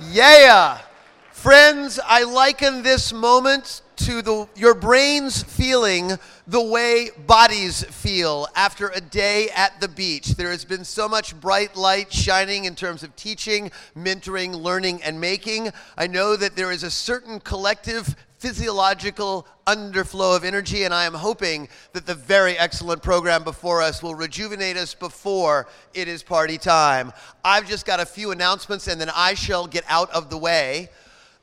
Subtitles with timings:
[0.00, 0.78] Yeah.
[1.32, 6.12] Friends, I liken this moment to the, your brains feeling
[6.46, 10.28] the way bodies feel after a day at the beach.
[10.36, 15.20] There has been so much bright light shining in terms of teaching, mentoring, learning, and
[15.20, 15.70] making.
[15.96, 18.16] I know that there is a certain collective
[18.46, 24.04] physiological underflow of energy, and I am hoping that the very excellent program before us
[24.04, 27.12] will rejuvenate us before it is party time.
[27.44, 30.90] I've just got a few announcements, and then I shall get out of the way.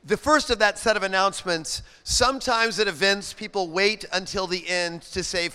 [0.05, 5.01] The first of that set of announcements sometimes at events, people wait until the end
[5.01, 5.49] to say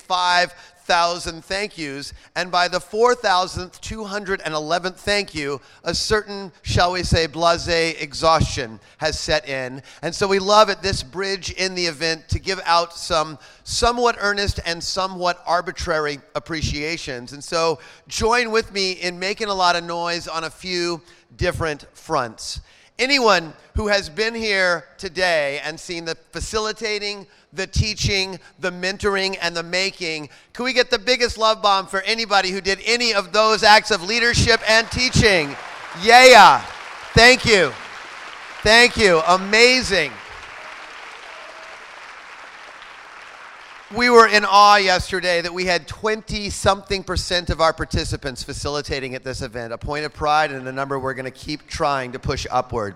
[0.88, 2.14] 5,000 thank yous.
[2.34, 9.20] And by the 4,000th, 211th thank you, a certain, shall we say, blase exhaustion has
[9.20, 9.82] set in.
[10.00, 14.16] And so we love at this bridge in the event to give out some somewhat
[14.18, 17.34] earnest and somewhat arbitrary appreciations.
[17.34, 21.02] And so join with me in making a lot of noise on a few
[21.36, 22.62] different fronts
[22.98, 29.56] anyone who has been here today and seen the facilitating, the teaching, the mentoring, and
[29.56, 33.32] the making, can we get the biggest love bomb for anybody who did any of
[33.32, 35.54] those acts of leadership and teaching?
[36.02, 36.60] Yeah.
[37.14, 37.72] Thank you.
[38.62, 39.20] Thank you.
[39.28, 40.12] Amazing.
[43.96, 49.14] We were in awe yesterday that we had 20 something percent of our participants facilitating
[49.14, 52.12] at this event, a point of pride and a number we're going to keep trying
[52.12, 52.94] to push upward.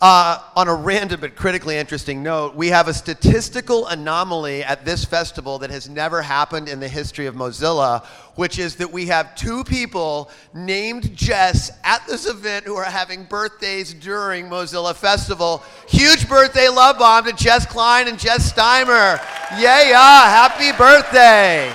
[0.00, 5.04] Uh, on a random but critically interesting note, we have a statistical anomaly at this
[5.04, 9.34] festival that has never happened in the history of Mozilla, which is that we have
[9.34, 15.64] two people named Jess at this event who are having birthdays during Mozilla Festival.
[15.88, 19.20] Huge birthday love bomb to Jess Klein and Jess Steimer.
[19.56, 21.72] Yeah, yeah, happy birthday.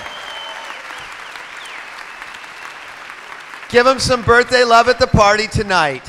[3.68, 6.08] Give them some birthday love at the party tonight.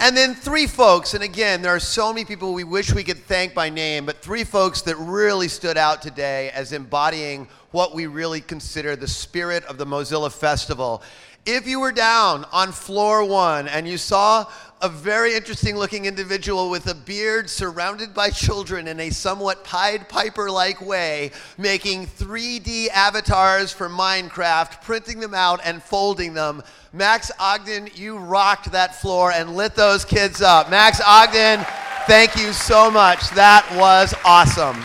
[0.00, 3.24] And then three folks, and again, there are so many people we wish we could
[3.24, 8.06] thank by name, but three folks that really stood out today as embodying what we
[8.06, 11.02] really consider the spirit of the Mozilla Festival.
[11.46, 14.46] If you were down on floor one and you saw
[14.80, 20.08] a very interesting looking individual with a beard surrounded by children in a somewhat Pied
[20.08, 26.62] Piper like way, making 3D avatars for Minecraft, printing them out and folding them.
[26.92, 30.70] Max Ogden, you rocked that floor and lit those kids up.
[30.70, 31.64] Max Ogden,
[32.06, 33.30] thank you so much.
[33.30, 34.84] That was awesome.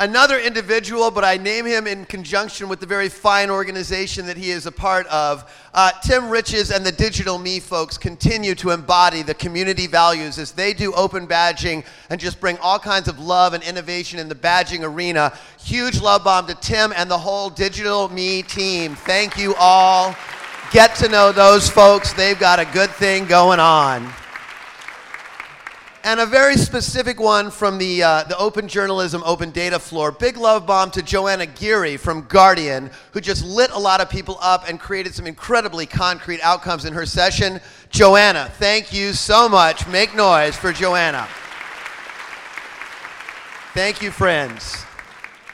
[0.00, 4.50] Another individual, but I name him in conjunction with the very fine organization that he
[4.50, 5.50] is a part of.
[5.72, 10.52] Uh, Tim Riches and the Digital Me folks continue to embody the community values as
[10.52, 14.34] they do open badging and just bring all kinds of love and innovation in the
[14.34, 15.32] badging arena.
[15.58, 18.94] Huge love bomb to Tim and the whole Digital Me team.
[18.94, 20.14] Thank you all.
[20.72, 24.12] Get to know those folks, they've got a good thing going on
[26.04, 30.12] and a very specific one from the, uh, the open journalism, open data floor.
[30.12, 34.36] Big love bomb to Joanna Geary from Guardian, who just lit a lot of people
[34.42, 37.58] up and created some incredibly concrete outcomes in her session.
[37.88, 39.88] Joanna, thank you so much.
[39.88, 41.26] Make noise for Joanna.
[43.72, 44.84] Thank you, friends.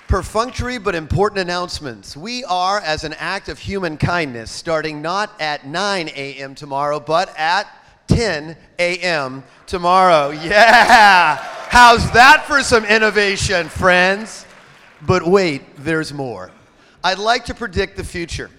[0.09, 2.17] Perfunctory but important announcements.
[2.17, 6.57] We are, as an act of human kindness, starting not at 9 a.m.
[6.57, 7.69] tomorrow, but at
[8.11, 9.45] 10 a.m.
[9.67, 10.31] tomorrow.
[10.31, 11.37] Yeah!
[11.69, 14.45] How's that for some innovation, friends?
[15.03, 16.51] But wait, there's more.
[17.05, 18.51] I'd like to predict the future.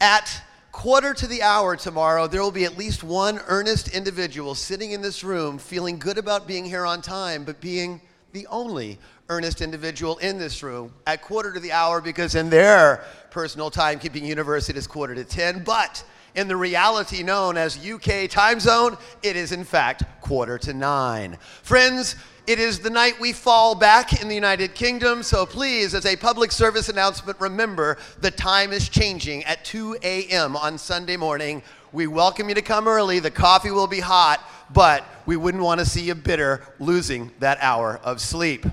[0.00, 4.92] At quarter to the hour tomorrow, there will be at least one earnest individual sitting
[4.92, 8.00] in this room feeling good about being here on time, but being
[8.32, 8.98] the only
[9.28, 14.22] earnest individual in this room at quarter to the hour because in their personal timekeeping
[14.22, 15.64] universe it is quarter to 10.
[15.64, 16.04] But
[16.36, 21.38] in the reality known as UK time zone, it is in fact quarter to nine.
[21.62, 22.14] Friends,
[22.46, 26.14] it is the night we fall back in the United Kingdom, so please, as a
[26.14, 30.54] public service announcement, remember the time is changing at 2 a.m.
[30.54, 31.60] on Sunday morning.
[31.92, 33.18] We welcome you to come early.
[33.18, 37.58] The coffee will be hot, but we wouldn't want to see you bitter losing that
[37.60, 38.64] hour of sleep.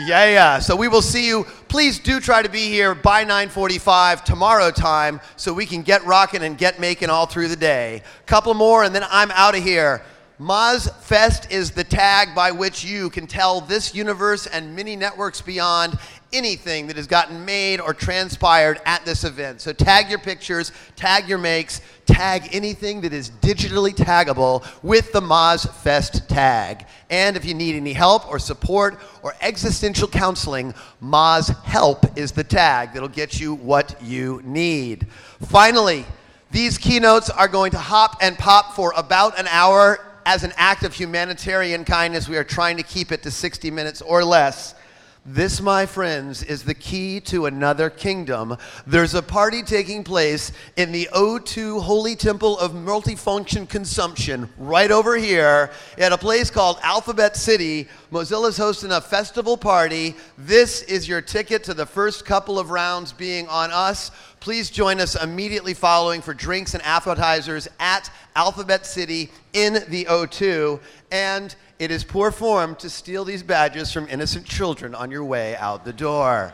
[0.00, 0.58] Yeah, yeah.
[0.58, 1.44] So we will see you.
[1.68, 6.42] Please do try to be here by 9:45 tomorrow time so we can get rocking
[6.42, 8.02] and get making all through the day.
[8.24, 10.02] Couple more and then I'm out of here.
[10.40, 15.42] Moz Fest is the tag by which you can tell this universe and many networks
[15.42, 15.98] beyond
[16.32, 19.60] anything that has gotten made or transpired at this event.
[19.60, 25.20] So tag your pictures, tag your makes, tag anything that is digitally taggable with the
[25.20, 26.86] Moz Fest tag.
[27.10, 32.44] And if you need any help or support or existential counseling, Moz Help is the
[32.44, 35.06] tag that'll get you what you need.
[35.40, 36.04] Finally,
[36.52, 40.04] These keynotes are going to hop and pop for about an hour.
[40.26, 44.02] As an act of humanitarian kindness, we are trying to keep it to 60 minutes
[44.02, 44.74] or less.
[45.24, 48.56] This, my friends, is the key to another kingdom.
[48.88, 55.16] There's a party taking place in the O2 Holy Temple of Multifunction Consumption right over
[55.16, 57.86] here at a place called Alphabet City.
[58.10, 60.16] Mozilla's hosting a festival party.
[60.36, 64.10] This is your ticket to the first couple of rounds being on us.
[64.42, 70.80] Please join us immediately following for drinks and appetizers at Alphabet City in the O2.
[71.12, 75.54] And it is poor form to steal these badges from innocent children on your way
[75.54, 76.52] out the door.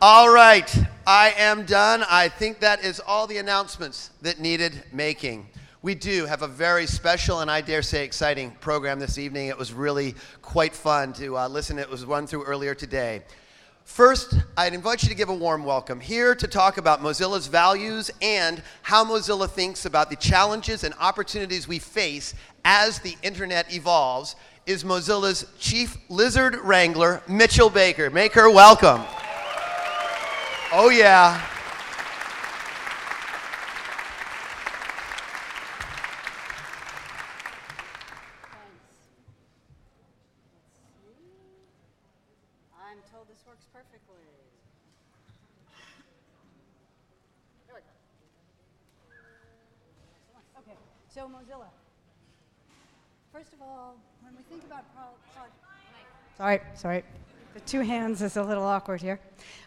[0.00, 0.72] All right,
[1.04, 2.04] I am done.
[2.08, 5.48] I think that is all the announcements that needed making.
[5.82, 9.48] We do have a very special and I dare say exciting program this evening.
[9.48, 11.76] It was really quite fun to uh, listen.
[11.80, 13.22] It was run through earlier today.
[13.84, 18.10] First, I'd invite you to give a warm welcome here to talk about Mozilla's values
[18.22, 22.34] and how Mozilla thinks about the challenges and opportunities we face
[22.64, 24.36] as the internet evolves
[24.66, 28.10] is Mozilla's chief lizard wrangler, Mitchell Baker.
[28.10, 29.02] Make her welcome.
[30.72, 31.44] Oh, yeah.
[42.76, 44.24] I'm told this works perfectly.
[47.66, 47.92] There we go.
[50.60, 50.78] Okay,
[51.08, 51.68] so Mozilla.
[53.32, 55.50] First of all, when we think about pro- pro-
[56.40, 57.04] sorry, sorry,
[57.52, 59.20] the two hands is a little awkward here.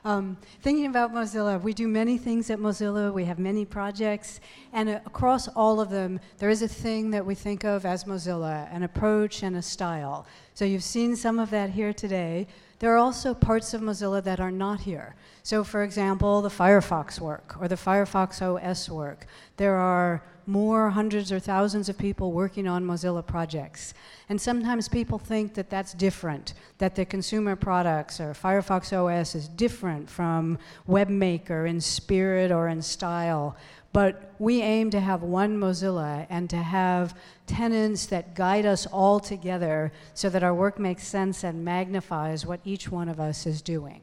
[0.03, 3.13] Um, thinking about Mozilla, we do many things at Mozilla.
[3.13, 4.39] We have many projects,
[4.71, 8.05] and uh, across all of them, there is a thing that we think of as
[8.05, 10.25] Mozilla, an approach and a style.
[10.55, 12.47] So you've seen some of that here today.
[12.79, 15.13] There are also parts of Mozilla that are not here.
[15.43, 19.27] So, for example, the Firefox work or the Firefox OS work.
[19.57, 23.93] There are more hundreds or thousands of people working on Mozilla projects.
[24.29, 29.47] And sometimes people think that that's different, that the consumer products or Firefox OS is
[29.47, 30.57] different from
[30.87, 33.55] WebMaker in spirit or in style.
[33.93, 39.19] But we aim to have one Mozilla and to have tenants that guide us all
[39.19, 43.61] together so that our work makes sense and magnifies what each one of us is
[43.61, 44.01] doing.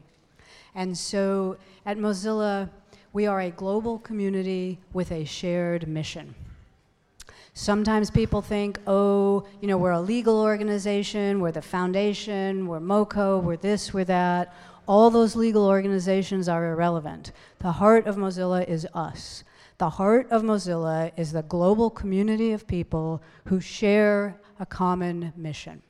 [0.73, 2.69] And so at Mozilla,
[3.13, 6.33] we are a global community with a shared mission.
[7.53, 13.43] Sometimes people think, oh, you know, we're a legal organization, we're the foundation, we're MoCo,
[13.43, 14.55] we're this, we're that.
[14.87, 17.33] All those legal organizations are irrelevant.
[17.59, 19.43] The heart of Mozilla is us.
[19.77, 25.81] The heart of Mozilla is the global community of people who share a common mission.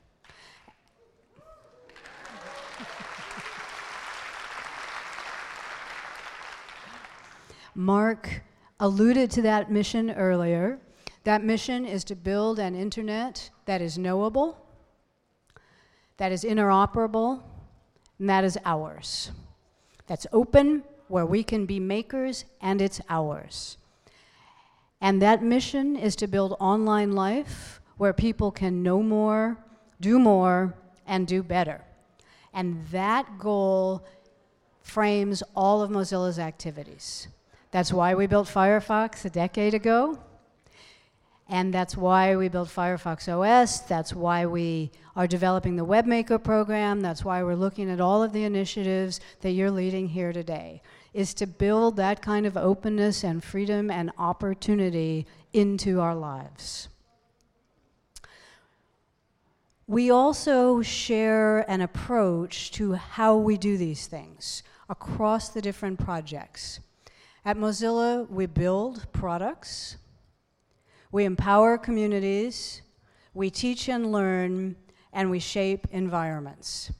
[7.75, 8.44] Mark
[8.79, 10.79] alluded to that mission earlier.
[11.23, 14.57] That mission is to build an internet that is knowable,
[16.18, 17.44] that is interoperable,
[18.19, 19.31] and that is ours.
[20.07, 23.77] That's open, where we can be makers, and it's ours.
[25.00, 29.57] And that mission is to build online life where people can know more,
[30.00, 30.75] do more,
[31.06, 31.81] and do better.
[32.53, 34.06] And that goal
[34.81, 37.27] frames all of Mozilla's activities.
[37.71, 40.19] That's why we built Firefox a decade ago.
[41.48, 43.81] And that's why we built Firefox OS.
[43.81, 47.01] That's why we are developing the WebMaker program.
[47.01, 50.81] That's why we're looking at all of the initiatives that you're leading here today,
[51.13, 56.88] is to build that kind of openness and freedom and opportunity into our lives.
[59.88, 66.79] We also share an approach to how we do these things across the different projects.
[67.43, 69.98] At Mozilla, we build products,
[71.12, 72.83] we empower communities,
[73.33, 74.75] we teach and learn,
[75.12, 76.91] and we shape environments.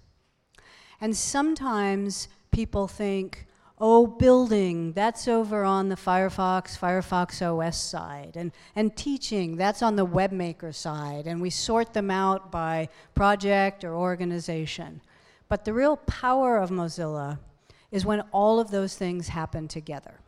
[1.00, 3.46] And sometimes people think,
[3.78, 9.96] oh, building, that's over on the Firefox, Firefox OS side, and, and teaching, that's on
[9.96, 15.02] the WebMaker side, and we sort them out by project or organization.
[15.50, 17.38] But the real power of Mozilla
[17.92, 20.21] is when all of those things happen together.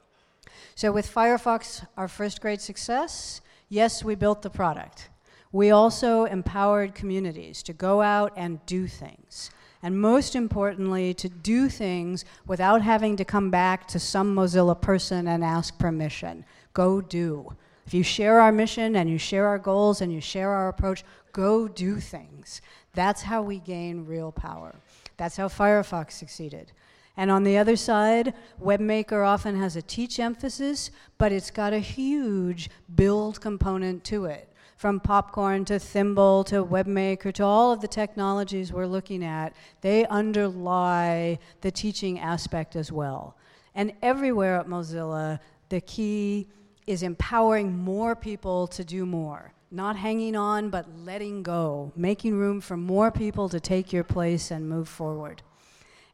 [0.76, 5.10] So with Firefox, our first great success, yes, we built the product.
[5.52, 9.52] We also empowered communities to go out and do things.
[9.84, 15.28] And most importantly, to do things without having to come back to some Mozilla person
[15.28, 16.46] and ask permission.
[16.74, 17.56] Go do.
[17.86, 21.04] If you share our mission and you share our goals and you share our approach,
[21.34, 22.62] go do things.
[22.94, 24.74] That's how we gain real power.
[25.18, 26.72] That's how Firefox succeeded.
[27.16, 31.80] And on the other side, WebMaker often has a teach emphasis, but it's got a
[31.80, 34.50] huge build component to it.
[34.78, 40.06] From popcorn to Thimble to WebMaker to all of the technologies we're looking at, they
[40.08, 43.38] underlie the teaching aspect as well.
[43.76, 45.40] And everywhere at Mozilla,
[45.70, 46.48] the key
[46.88, 49.54] is empowering more people to do more.
[49.72, 54.52] Not hanging on, but letting go, making room for more people to take your place
[54.52, 55.42] and move forward.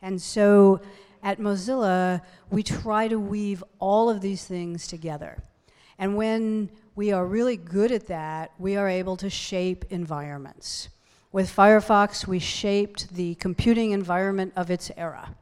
[0.01, 0.82] And so
[1.22, 5.41] at Mozilla, we try to weave all of these things together.
[5.98, 10.89] And when we are really good at that, we are able to shape environments.
[11.32, 15.36] With Firefox, we shaped the computing environment of its era.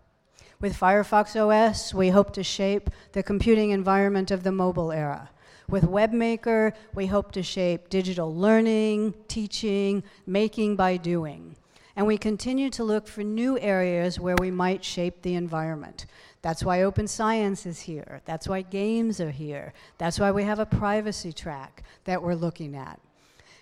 [0.60, 5.30] With Firefox OS, we hope to shape the computing environment of the mobile era.
[5.70, 11.56] With WebMaker, we hope to shape digital learning, teaching, making by doing
[11.98, 16.06] and we continue to look for new areas where we might shape the environment.
[16.44, 18.22] That's why open science is here.
[18.24, 19.74] That's why games are here.
[19.98, 23.00] That's why we have a privacy track that we're looking at.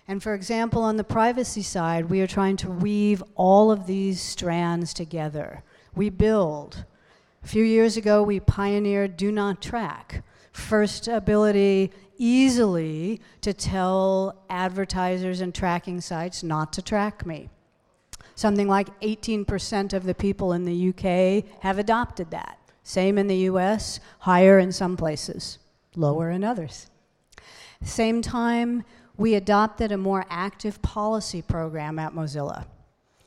[0.06, 4.20] And for example, on the privacy side, we are trying to weave all of these
[4.20, 5.62] strands together.
[5.94, 6.84] We build.
[7.42, 10.22] A few years ago, we pioneered Do Not Track.
[10.52, 17.48] First ability easily to tell advertisers and tracking sites not to track me.
[18.36, 22.58] Something like 18% of the people in the UK have adopted that.
[22.82, 25.58] Same in the US, higher in some places,
[25.96, 26.88] lower in others.
[27.82, 28.84] Same time,
[29.16, 32.66] we adopted a more active policy program at Mozilla.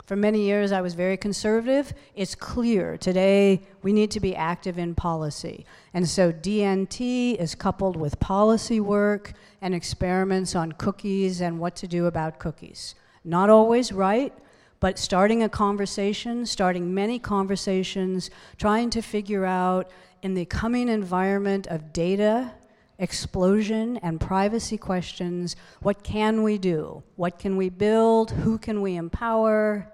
[0.05, 1.93] For many years, I was very conservative.
[2.15, 5.65] It's clear today we need to be active in policy.
[5.93, 11.87] And so DNT is coupled with policy work and experiments on cookies and what to
[11.87, 12.93] do about cookies.
[13.23, 14.33] Not always right,
[14.79, 19.89] but starting a conversation, starting many conversations, trying to figure out
[20.21, 22.51] in the coming environment of data
[22.97, 27.01] explosion and privacy questions what can we do?
[27.15, 28.31] What can we build?
[28.31, 29.91] Who can we empower?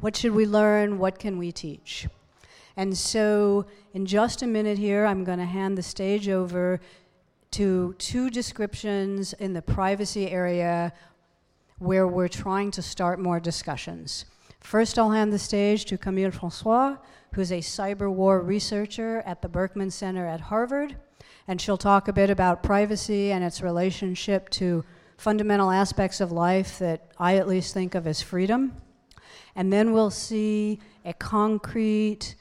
[0.00, 0.98] What should we learn?
[0.98, 2.06] What can we teach?
[2.76, 6.80] And so, in just a minute here, I'm going to hand the stage over
[7.52, 10.92] to two descriptions in the privacy area
[11.80, 14.26] where we're trying to start more discussions.
[14.60, 16.98] First, I'll hand the stage to Camille Francois,
[17.34, 20.96] who's a cyber war researcher at the Berkman Center at Harvard,
[21.48, 24.84] and she'll talk a bit about privacy and its relationship to
[25.16, 28.76] fundamental aspects of life that I at least think of as freedom.
[29.56, 32.36] And then we'll see a concrete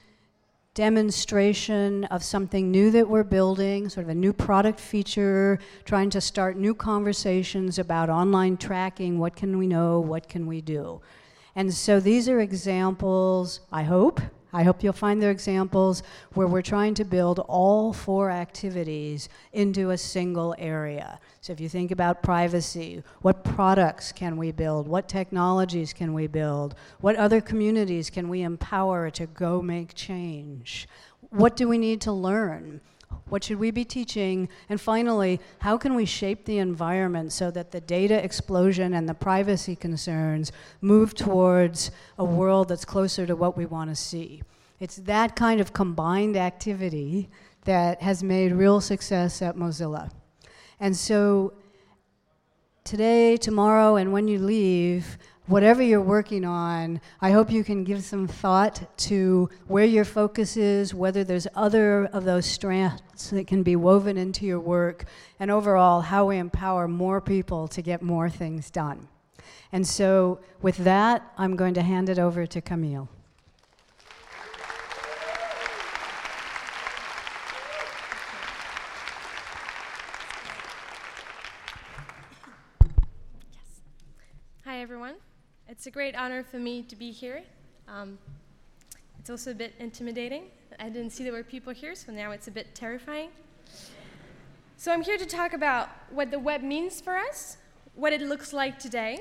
[0.73, 6.21] demonstration of something new that we're building, sort of a new product feature, trying to
[6.21, 9.19] start new conversations about online tracking.
[9.19, 9.99] What can we know?
[9.99, 11.01] What can we do?
[11.55, 14.21] And so these are examples, I hope,
[14.51, 16.01] I hope you'll find their examples
[16.33, 21.19] where we're trying to build all four activities into a single area.
[21.41, 24.87] So if you think about privacy, what products can we build?
[24.87, 26.75] What technologies can we build?
[26.99, 30.87] What other communities can we empower to go make change?
[31.29, 32.81] What do we need to learn?
[33.29, 34.49] What should we be teaching?
[34.69, 39.13] And finally, how can we shape the environment so that the data explosion and the
[39.13, 40.51] privacy concerns
[40.81, 44.41] move towards a world that's closer to what we want to see?
[44.79, 47.29] It's that kind of combined activity
[47.65, 50.09] that has made real success at Mozilla.
[50.79, 51.53] And so
[52.83, 55.17] today, tomorrow, and when you leave,
[55.49, 60.55] whatever you're working on, I hope you can give some thought to where your focus
[60.55, 65.05] is, whether there's other of those strands that can be woven into your work,
[65.39, 69.07] and overall, how we empower more people to get more things done.
[69.71, 73.09] And so, with that, I'm going to hand it over to Camille.
[84.63, 85.15] Hi, everyone.
[85.79, 87.41] It's a great honor for me to be here.
[87.87, 88.17] Um,
[89.17, 90.47] it's also a bit intimidating.
[90.77, 93.29] I didn't see there were people here, so now it's a bit terrifying.
[94.75, 97.55] So I'm here to talk about what the web means for us,
[97.95, 99.19] what it looks like today,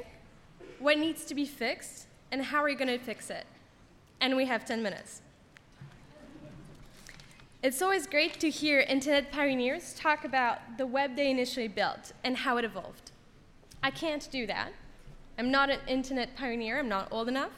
[0.80, 3.46] what needs to be fixed, and how we're going to fix it.
[4.20, 5.22] And we have 10 minutes.
[7.62, 12.38] It's always great to hear internet pioneers talk about the web they initially built and
[12.38, 13.12] how it evolved.
[13.80, 14.72] I can't do that.
[15.38, 17.52] I'm not an internet pioneer, I'm not old enough.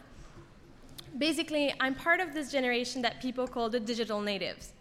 [1.17, 4.73] Basically, I'm part of this generation that people call the digital natives.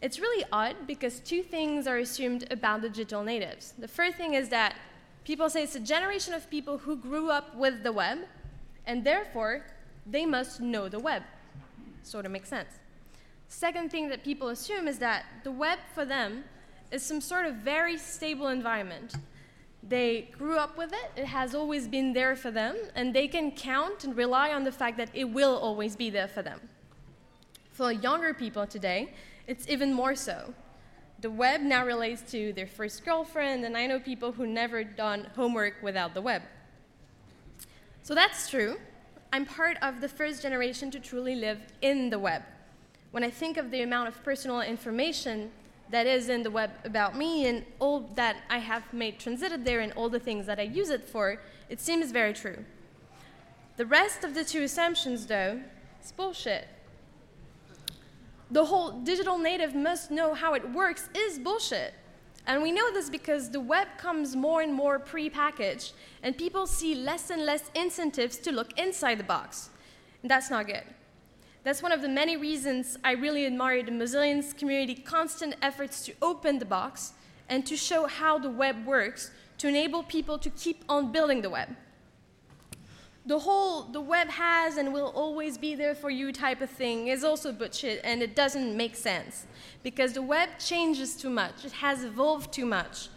[0.00, 3.74] It's really odd because two things are assumed about the digital natives.
[3.76, 4.76] The first thing is that
[5.24, 8.18] people say it's a generation of people who grew up with the web,
[8.86, 9.64] and therefore
[10.06, 11.22] they must know the web.
[12.04, 12.70] Sort of makes sense.
[13.48, 16.44] Second thing that people assume is that the web for them
[16.92, 19.14] is some sort of very stable environment.
[19.82, 23.50] They grew up with it, it has always been there for them, and they can
[23.50, 26.60] count and rely on the fact that it will always be there for them.
[27.72, 29.12] For younger people today,
[29.46, 30.54] it's even more so.
[31.20, 35.28] The web now relates to their first girlfriend, and I know people who never done
[35.34, 36.42] homework without the web.
[38.02, 38.78] So that's true.
[39.32, 42.42] I'm part of the first generation to truly live in the web.
[43.12, 45.50] When I think of the amount of personal information
[45.92, 49.80] that is in the web about me and all that I have made transited there
[49.80, 52.64] and all the things that I use it for, it seems very true.
[53.76, 55.60] The rest of the two assumptions, though,
[56.02, 56.66] is bullshit.
[58.50, 61.94] The whole digital native must know how it works is bullshit.
[62.46, 66.94] And we know this because the web comes more and more pre-packaged, and people see
[66.94, 69.70] less and less incentives to look inside the box.
[70.22, 70.84] And that's not good.
[71.64, 76.12] That's one of the many reasons I really admire the Mozillians community constant efforts to
[76.20, 77.12] open the box
[77.48, 81.50] and to show how the web works to enable people to keep on building the
[81.50, 81.68] web.
[83.24, 87.06] The whole the web has and will always be there for you type of thing
[87.06, 89.46] is also bullshit and it doesn't make sense
[89.84, 91.64] because the web changes too much.
[91.64, 93.08] It has evolved too much.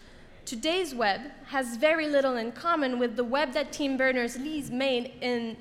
[0.45, 5.57] Today's web has very little in common with the web that Tim Berners-Lee made in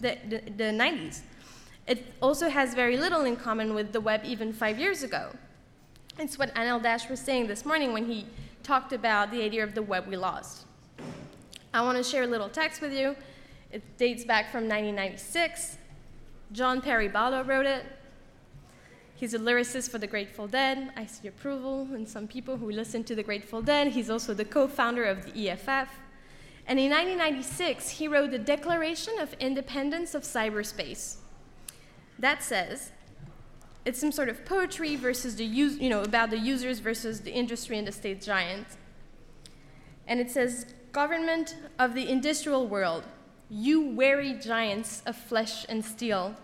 [0.00, 1.20] the, the, the 90s.
[1.86, 5.30] It also has very little in common with the web even five years ago.
[6.18, 8.26] It's what Anil Dash was saying this morning when he
[8.62, 10.66] talked about the idea of the web we lost.
[11.74, 13.16] I want to share a little text with you.
[13.72, 15.76] It dates back from 1996.
[16.52, 17.84] John Perry Barlow wrote it.
[19.16, 20.92] He's a lyricist for the Grateful Dead.
[20.96, 23.88] I see approval in some people who listen to the Grateful Dead.
[23.88, 25.88] He's also the co founder of the EFF.
[26.66, 31.16] And in 1996, he wrote the Declaration of Independence of Cyberspace.
[32.18, 32.92] That says,
[33.84, 37.32] it's some sort of poetry versus the use, you know, about the users versus the
[37.32, 38.66] industry and the state giant.
[40.06, 43.04] And it says, Government of the industrial world,
[43.50, 46.34] you wary giants of flesh and steel,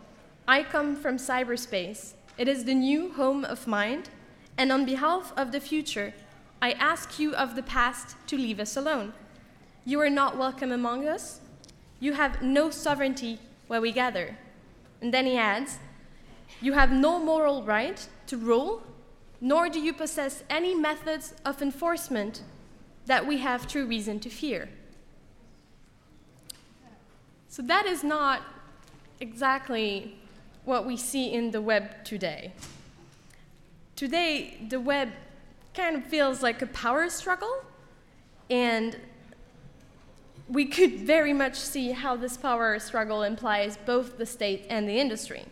[0.46, 4.08] I come from cyberspace it is the new home of mind,
[4.56, 6.14] and on behalf of the future,
[6.62, 9.12] I ask you of the past to leave us alone.
[9.84, 11.40] You are not welcome among us.
[11.98, 14.38] You have no sovereignty where we gather.
[15.00, 15.78] And then he adds,
[16.60, 18.82] You have no moral right to rule,
[19.40, 22.42] nor do you possess any methods of enforcement
[23.06, 24.68] that we have true reason to fear.
[27.48, 28.42] So that is not
[29.20, 30.16] exactly
[30.64, 32.52] what we see in the web today.
[33.96, 35.10] Today, the web
[35.74, 37.64] kind of feels like a power struggle,
[38.48, 38.96] and
[40.50, 44.98] we could very much see how this power struggle implies both the state and the
[44.98, 45.44] industry.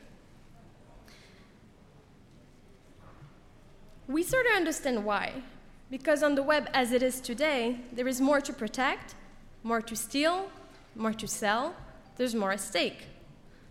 [4.09, 5.45] We sort of understand why.
[5.89, 9.15] Because on the web as it is today, there is more to protect,
[9.63, 10.51] more to steal,
[10.97, 11.77] more to sell,
[12.17, 13.07] there's more at stake.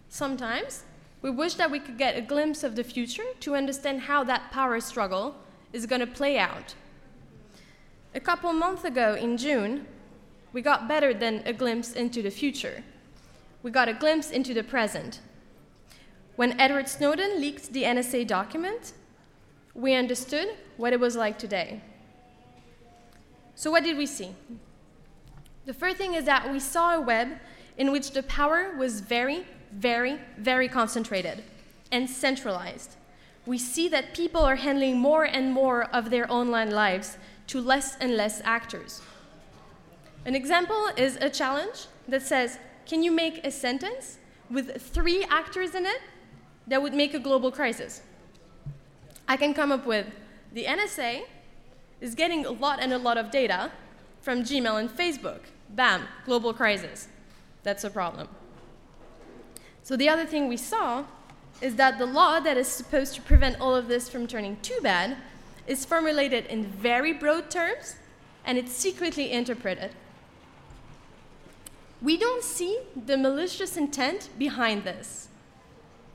[0.07, 0.83] Sometimes
[1.21, 4.49] we wish that we could get a glimpse of the future to understand how that
[4.51, 5.35] power struggle
[5.73, 6.73] is going to play out.
[8.15, 9.85] A couple months ago in June,
[10.53, 12.83] we got better than a glimpse into the future.
[13.63, 15.19] We got a glimpse into the present.
[16.35, 18.93] When Edward Snowden leaked the NSA document,
[19.73, 21.81] we understood what it was like today.
[23.55, 24.35] So, what did we see?
[25.65, 27.39] The first thing is that we saw a web
[27.77, 31.43] in which the power was very, very, very concentrated
[31.91, 32.95] and centralized.
[33.45, 37.97] We see that people are handling more and more of their online lives to less
[37.97, 39.01] and less actors.
[40.27, 44.17] An example is a challenge that says, Can you make a sentence
[44.49, 46.01] with three actors in it
[46.67, 48.01] that would make a global crisis?
[49.25, 50.05] I can come up with
[50.51, 51.21] the NSA
[52.01, 53.71] is getting a lot and a lot of data
[54.21, 55.39] from Gmail and Facebook.
[55.69, 57.07] Bam, global crisis.
[57.63, 58.27] That's a problem.
[59.81, 61.05] So the other thing we saw
[61.61, 64.79] is that the law that is supposed to prevent all of this from turning too
[64.83, 65.15] bad
[65.67, 67.95] is formulated in very broad terms
[68.43, 69.91] and it's secretly interpreted.
[72.01, 75.29] We don't see the malicious intent behind this,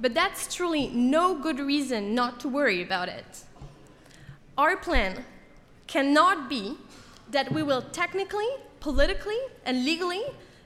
[0.01, 3.45] but that's truly no good reason not to worry about it.
[4.57, 5.25] Our plan
[5.87, 6.77] cannot be
[7.31, 8.49] that we will technically,
[8.81, 10.23] politically, and legally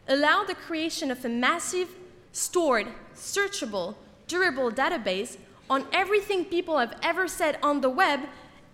[0.06, 1.88] allow the creation of a massive
[2.32, 3.94] stored, searchable,
[4.26, 5.38] durable database
[5.70, 8.20] on everything people have ever said on the web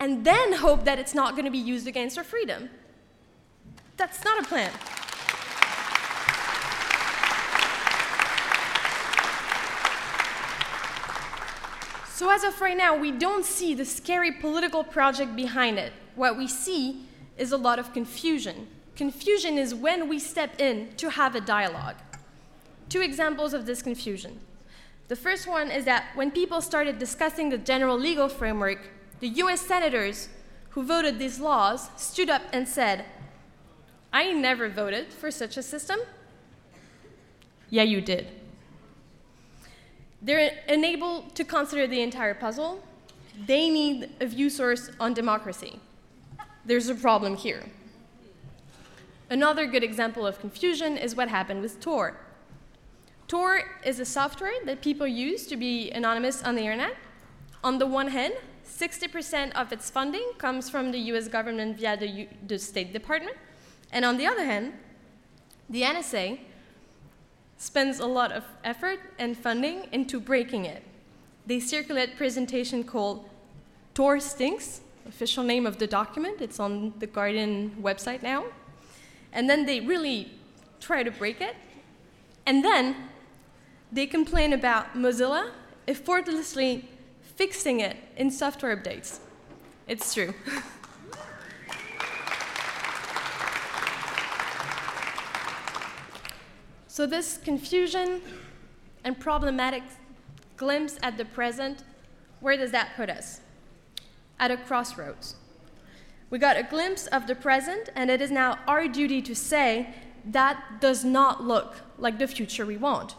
[0.00, 2.68] and then hope that it's not going to be used against our freedom.
[3.96, 4.72] That's not a plan.
[12.22, 15.92] So, as of right now, we don't see the scary political project behind it.
[16.14, 17.04] What we see
[17.37, 18.68] is a lot of confusion.
[18.94, 21.96] Confusion is when we step in to have a dialogue.
[22.88, 24.38] Two examples of this confusion.
[25.08, 28.78] The first one is that when people started discussing the general legal framework,
[29.18, 30.28] the US senators
[30.70, 33.04] who voted these laws stood up and said,
[34.12, 35.98] I never voted for such a system.
[37.68, 38.28] Yeah, you did.
[40.22, 42.82] They're unable to consider the entire puzzle.
[43.46, 45.80] They need a view source on democracy.
[46.64, 47.64] There's a problem here.
[49.30, 52.16] Another good example of confusion is what happened with Tor.
[53.26, 56.94] Tor is a software that people use to be anonymous on the internet.
[57.64, 62.06] On the one hand, 60% of its funding comes from the US government via the,
[62.06, 63.37] U the State Department.
[63.90, 64.74] And on the other hand,
[65.68, 66.38] the NSA
[67.62, 70.83] spends a lot of effort and funding into breaking it.
[71.46, 73.25] They circulate presentation called
[73.94, 76.40] Tor Stinks, official name of the document.
[76.40, 78.46] It's on the Guardian website now.
[79.33, 80.33] And then they really
[80.81, 81.55] try to break it.
[82.46, 82.96] And then
[83.92, 85.51] they complain about Mozilla
[85.87, 86.88] effortlessly
[87.37, 89.20] fixing it in software updates.
[89.87, 90.35] It's true.
[96.92, 98.20] so, this confusion
[99.02, 99.83] and problematic
[100.59, 101.85] glimpse at the present,
[102.40, 103.40] where does that put us?
[104.38, 105.37] At a crossroads.
[106.28, 109.94] We got a glimpse of the present, and it is now our duty to say
[110.26, 113.14] that does not look like the future we want.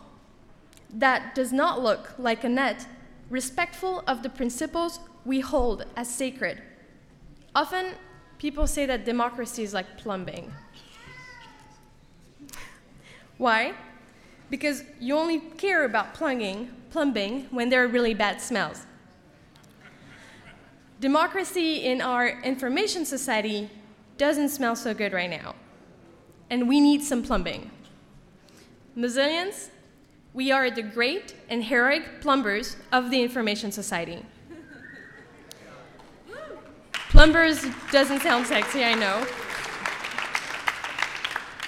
[0.94, 2.86] That does not look like a net
[3.32, 6.62] respectful of the principles we hold as sacred.
[7.56, 7.96] Often,
[8.38, 10.54] people say that democracy is like plumbing.
[13.44, 13.74] Why?
[14.50, 18.86] Because you only care about plumbing, plumbing when there are really bad smells.
[21.02, 23.70] Democracy in our information society
[24.18, 25.56] doesn't smell so good right now,
[26.50, 27.70] and we need some plumbing.
[28.98, 29.68] Mozillians,
[30.34, 34.26] we are the great and heroic plumbers of the information society.
[37.10, 39.28] Plumbers doesn't sound sexy, I know.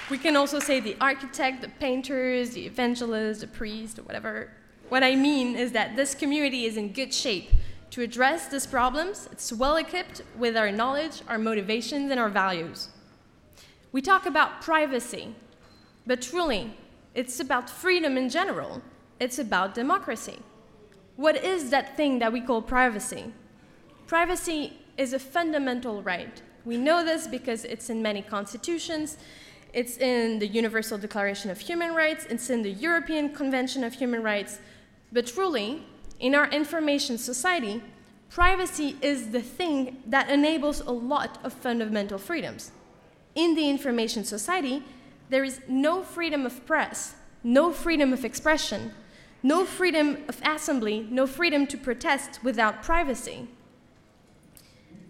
[0.08, 4.52] We can also say the architect, the painters, the evangelist, the priest, or whatever.
[4.88, 7.50] What I mean is that this community is in good shape
[7.90, 9.28] to address these problems.
[9.32, 12.88] It's well equipped with our knowledge, our motivations, and our values.
[13.90, 15.34] We talk about privacy,
[16.06, 16.76] but truly,
[17.14, 18.82] it's about freedom in general.
[19.18, 20.38] It's about democracy.
[21.16, 23.32] What is that thing that we call privacy?
[24.06, 26.42] Privacy is a fundamental right.
[26.64, 29.16] We know this because it's in many constitutions,
[29.76, 34.22] it's in the Universal Declaration of Human Rights, it's in the European Convention of Human
[34.22, 34.58] Rights.
[35.12, 35.82] But truly,
[36.18, 37.82] in our information society,
[38.30, 42.72] privacy is the thing that enables a lot of fundamental freedoms.
[43.34, 44.82] In the information society,
[45.28, 48.94] there is no freedom of press, no freedom of expression,
[49.42, 53.46] no freedom of assembly, no freedom to protest without privacy.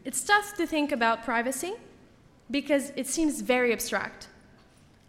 [0.05, 1.75] It's tough to think about privacy
[2.51, 4.27] because it seems very abstract.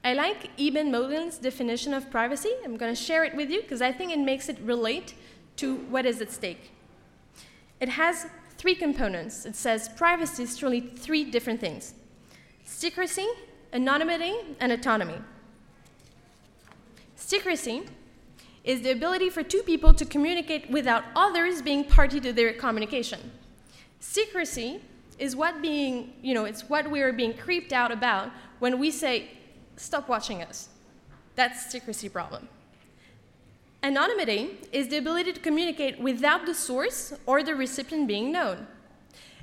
[0.08, 2.52] I like Eben Moglen's definition of privacy.
[2.64, 5.16] I'm going to share it with you because I think it makes it relate
[5.58, 6.72] to what is at stake.
[7.82, 9.46] It has three components.
[9.46, 11.94] It says privacy is truly three different things
[12.64, 13.28] secrecy,
[13.74, 15.18] anonymity, and autonomy.
[17.18, 17.84] Secrecy
[18.64, 23.20] is the ability for two people to communicate without others being party to their communication.
[24.00, 24.80] Secrecy
[25.20, 28.90] is what being, you know, it's what we are being creeped out about when we
[28.90, 29.32] say,
[29.78, 30.70] stop watching us.
[31.36, 32.50] That's secrecy problem.
[33.84, 38.68] Anonymity is the ability to communicate without the source or the recipient being known.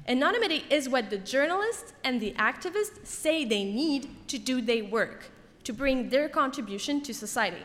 [0.06, 5.30] Anonymity is what the journalists and the activists say they need to do their work,
[5.62, 7.64] to bring their contribution to society.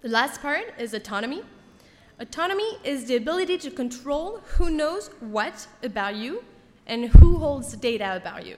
[0.00, 1.42] The last part is autonomy.
[2.18, 6.42] Autonomy is the ability to control who knows what about you
[6.86, 8.56] and who holds data about you.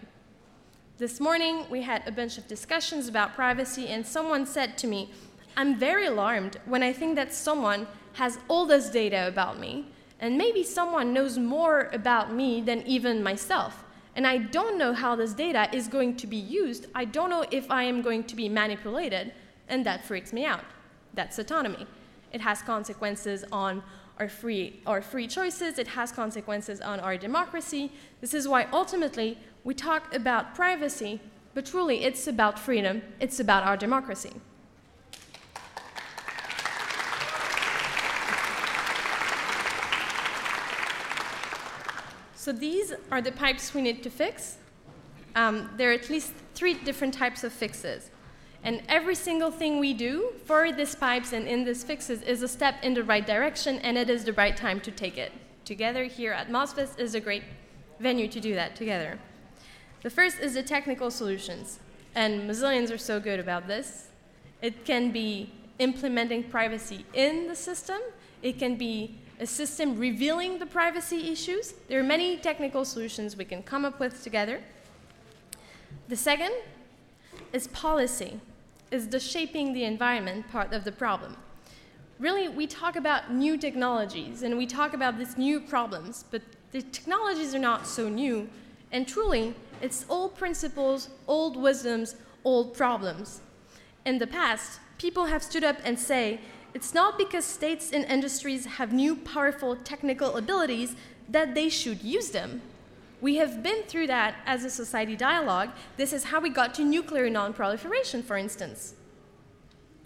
[0.99, 5.13] This morning, we had a bunch of discussions about privacy, and someone said to me,
[5.57, 9.87] I'm very alarmed when I think that someone has all this data about me
[10.19, 13.85] and maybe someone knows more about me than even myself.
[14.17, 16.87] And I don't know how this data is going to be used.
[16.97, 19.33] I don't know if I am going to be manipulated,
[19.69, 20.65] and that freaks me out.
[21.15, 21.87] That's autonomy.
[22.33, 23.85] It has consequences on
[24.19, 27.93] our free, our free choices, it has consequences on our democracy.
[28.21, 31.21] This is why ultimately we talk about privacy,
[31.53, 34.33] but truly it's about freedom, it's about our democracy.
[42.35, 44.57] So these are the pipes we need to fix.
[45.37, 48.11] Um, there are at least three different types of fixes.
[48.65, 52.49] And every single thing we do for these pipes and in these fixes is a
[52.49, 55.31] step in the right direction, and it is the right time to take it.
[55.67, 57.43] Together here at MozFest is a great
[58.01, 59.19] venue to do that together.
[60.03, 61.81] The first is the technical solutions,
[62.15, 64.09] and Mozillians are so good about this.
[64.63, 67.99] It can be implementing privacy in the system,
[68.43, 71.75] it can be a system revealing the privacy issues.
[71.89, 74.61] There are many technical solutions we can come up with together.
[76.09, 76.53] The second
[77.53, 78.41] is policy,
[78.91, 81.37] is the shaping the environment part of the problem.
[82.19, 86.83] Really, we talk about new technologies and we talk about these new problems, but the
[86.83, 88.49] technologies are not so new.
[88.91, 93.41] And truly, it's old principles, old wisdoms, old problems.
[94.05, 96.41] In the past, people have stood up and say,
[96.75, 100.97] it's not because states and industries have new powerful technical abilities
[101.29, 102.63] that they should use them.
[103.21, 105.71] We have been through that as a society dialogue.
[105.97, 108.95] This is how we got to nuclear nonproliferation, for instance.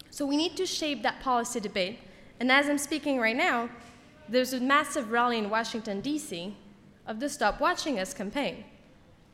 [0.09, 1.99] So we need to shape that policy debate.
[2.39, 3.69] And as I'm speaking right now,
[4.27, 6.55] there's a massive rally in Washington, D.C.
[7.05, 8.63] of the Stop Watching Us campaign.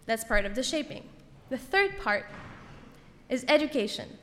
[0.09, 1.03] That's part of the shaping.
[1.51, 2.25] The third part
[3.29, 4.17] is education.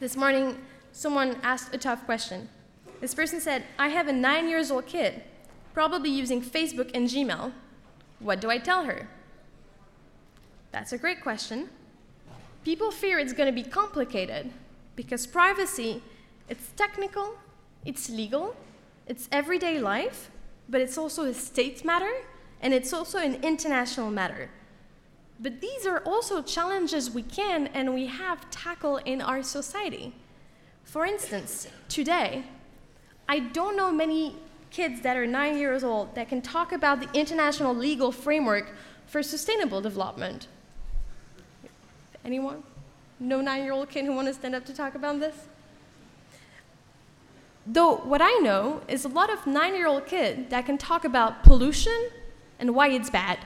[0.00, 0.58] This morning,
[0.90, 2.48] someone asked a tough question.
[3.00, 5.22] This person said, I have a nine years old kid,
[5.74, 7.52] probably using Facebook and Gmail.
[8.18, 9.06] What do I tell her?
[10.72, 11.68] That's a great question.
[12.64, 14.50] People fear it's going to be complicated
[14.96, 16.02] because privacy,
[16.48, 17.36] it's technical,
[17.84, 18.56] it's legal,
[19.06, 20.30] it's everyday life,
[20.68, 22.10] but it's also a state matter
[22.60, 24.50] and it's also an international matter.
[25.40, 30.12] But these are also challenges we can and we have tackled in our society.
[30.82, 32.44] For instance, today,
[33.28, 34.36] I don't know many
[34.70, 38.74] kids that are nine years old that can talk about the international legal framework
[39.06, 40.48] for sustainable development.
[42.24, 42.62] Anyone?
[43.20, 45.36] No nine year old kid who want to stand up to talk about this?
[47.66, 51.04] Though what I know is a lot of nine year old kids that can talk
[51.04, 52.10] about pollution
[52.58, 53.38] and why it's bad.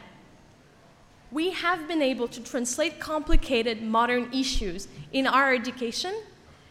[1.31, 6.15] We have been able to translate complicated modern issues in our education,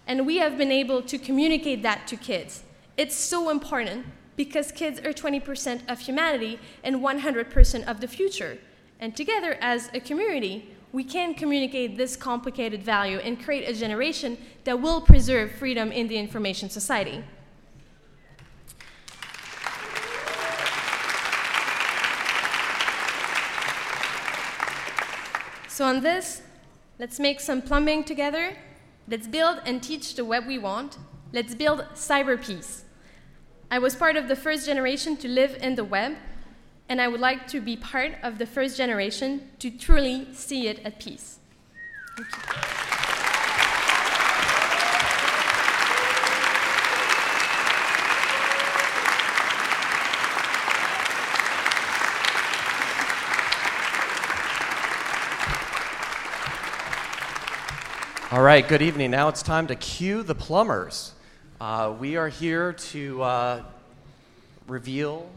[0.05, 2.63] and we have been able to communicate that to kids.
[2.97, 8.57] It's so important because kids are 20% of humanity and 100% of the future.
[8.99, 14.37] And together as a community, we can communicate this complicated value and create a generation
[14.63, 17.23] that will preserve freedom in the information society.
[25.71, 26.41] So on this,
[26.99, 28.57] let's make some plumbing together.
[29.07, 30.97] Let's build and teach the web we want.
[31.31, 32.83] Let's build cyber peace.
[33.71, 36.17] I was part of the first generation to live in the web,
[36.89, 40.79] and I would like to be part of the first generation to truly see it
[40.83, 41.39] at peace.
[58.31, 59.11] All right, good evening.
[59.11, 61.11] Now it's time to cue the plumbers.
[61.59, 63.63] Uh, we are here to uh,
[64.69, 65.29] reveal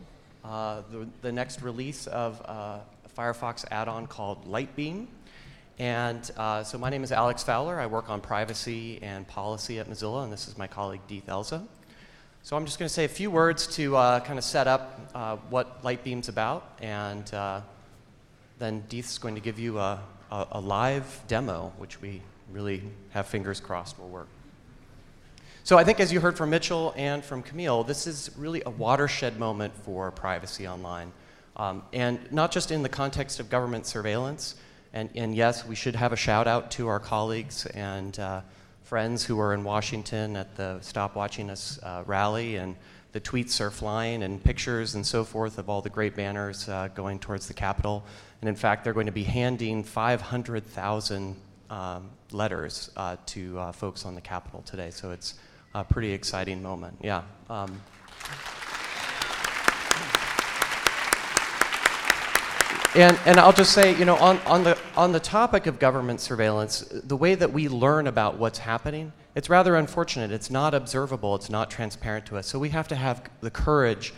[0.45, 5.09] uh, the, the, next release of uh, a Firefox add on called Lightbeam.
[5.81, 7.81] And uh, so, my name is Alex Fowler.
[7.81, 11.67] I work on privacy and policy at Mozilla, and this is my colleague Dethe Elza.
[12.45, 15.43] So, I'm just going to say a few words to uh, kind of set up
[15.51, 17.27] what Lightbeam's about, and
[18.61, 23.27] then Dethe's going to give you a, a, a live demo, which we really have
[23.27, 24.29] fingers crossed will work.
[25.65, 28.71] So I think as you heard from Mitchell and from Camille, this is really a
[28.71, 31.11] watershed moment for privacy online.
[31.57, 34.57] Um, and not just in the context of government surveillance.
[34.93, 38.43] And, and, yes, we should have a shout out to our colleagues and uh,
[38.83, 42.57] friends who are in Washington at the Stop Watching Us uh, rally.
[42.57, 42.77] And
[43.13, 46.89] the tweets are flying and pictures and so forth of all the great banners uh,
[46.95, 48.05] going towards the Capitol.
[48.41, 51.37] And in fact, they're going to be handing 500,000
[51.71, 54.91] um, letters uh, to uh, folks on the Capitol today.
[54.91, 55.35] So it's
[55.75, 56.99] a pretty exciting moment.
[57.03, 57.23] Yeah.
[57.51, 57.81] Um,
[62.95, 66.21] and, and I'll just say, you know, on, on, the, on the topic of government
[66.21, 70.31] surveillance, the way that we learn about what's happening, it's rather unfortunate.
[70.31, 72.47] It's not observable, it's not transparent to us.
[72.47, 74.15] So we have to have the courage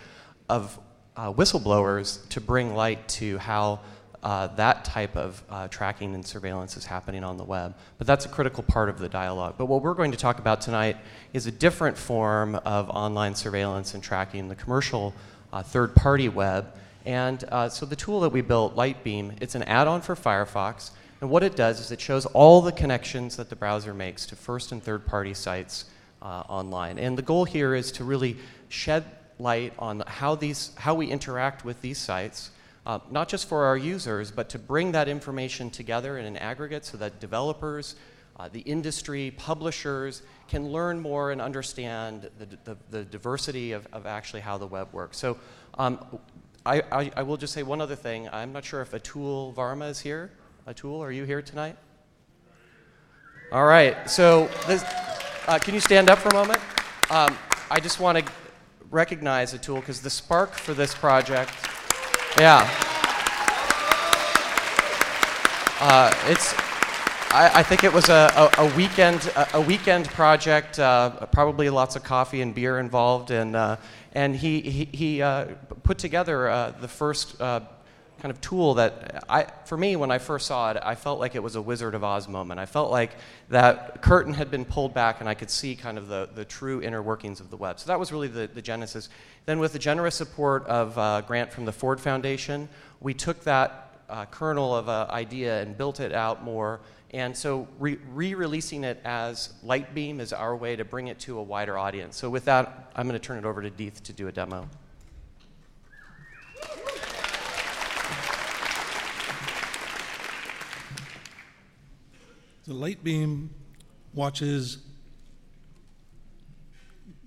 [0.49, 0.79] of
[1.17, 3.81] uh, whistleblowers to bring light to how
[4.27, 7.77] uh, that type of uh, tracking and surveillance is happening on the web.
[7.97, 9.55] But that's a critical part of the dialogue.
[9.57, 10.97] But what we're going to talk about tonight
[11.33, 15.15] is a different form of online surveillance and tracking, the commercial
[15.53, 16.75] uh, third party web.
[17.05, 20.91] And uh, so the tool that we built, Lightbeam, it's an add-on for Firefox.
[21.21, 24.35] And what it does is it shows all the connections that the browser makes to
[24.35, 25.85] first and third-party sites
[26.21, 26.99] uh, online.
[26.99, 28.39] And the goal here is to really
[28.71, 29.05] shed
[29.39, 32.51] light on how, these, how we interact with these sites,
[32.87, 36.85] uh, not just for our users, but to bring that information together in an aggregate
[36.85, 37.97] so that developers,
[38.39, 44.07] uh, the industry, publishers can learn more and understand the, the, the diversity of, of,
[44.07, 45.19] actually how the web works.
[45.19, 45.37] So
[45.79, 45.99] um,
[46.65, 48.29] I, I, I, will just say one other thing.
[48.33, 50.31] I'm not sure if Atul Varma is here.
[50.69, 51.77] Atul, are you here tonight?
[53.51, 54.09] All right.
[54.09, 54.85] So this,
[55.49, 56.61] uh, can you stand up for a moment?
[57.11, 57.37] Um,
[57.69, 58.33] I just want to
[58.91, 61.51] recognize Atul because the spark for this project,
[62.39, 62.69] yeah.
[65.81, 66.55] Uh, it's
[67.31, 71.69] I, I, think it was a, a, a weekend, a, a, weekend project, uh, probably
[71.69, 73.77] lots of coffee and beer involved, and, uh,
[74.15, 75.47] and he, he, he uh,
[75.83, 77.61] put together uh, the first uh,
[78.21, 81.35] kind of tool that, I, for me, when I first saw it, I felt like
[81.35, 82.61] it was a Wizard of Oz moment.
[82.61, 83.13] I felt like
[83.51, 86.83] that curtain had been pulled back and I could see kind of the, the true
[86.83, 87.79] inner workings of the web.
[87.79, 89.09] So that was really the, the genesis.
[89.45, 92.69] Then with the generous support of a uh, grant from the Ford Foundation,
[93.01, 93.83] we took that
[94.31, 96.81] kernel of an idea and built it out more
[97.17, 97.99] and so re
[98.35, 102.17] releasing it as Lightbeam is our way to bring it to a wider audience.
[102.17, 104.69] So with that, I'm going to turn it over to Dethe to do a demo.
[112.67, 113.49] The Lightbeam
[114.13, 114.79] watches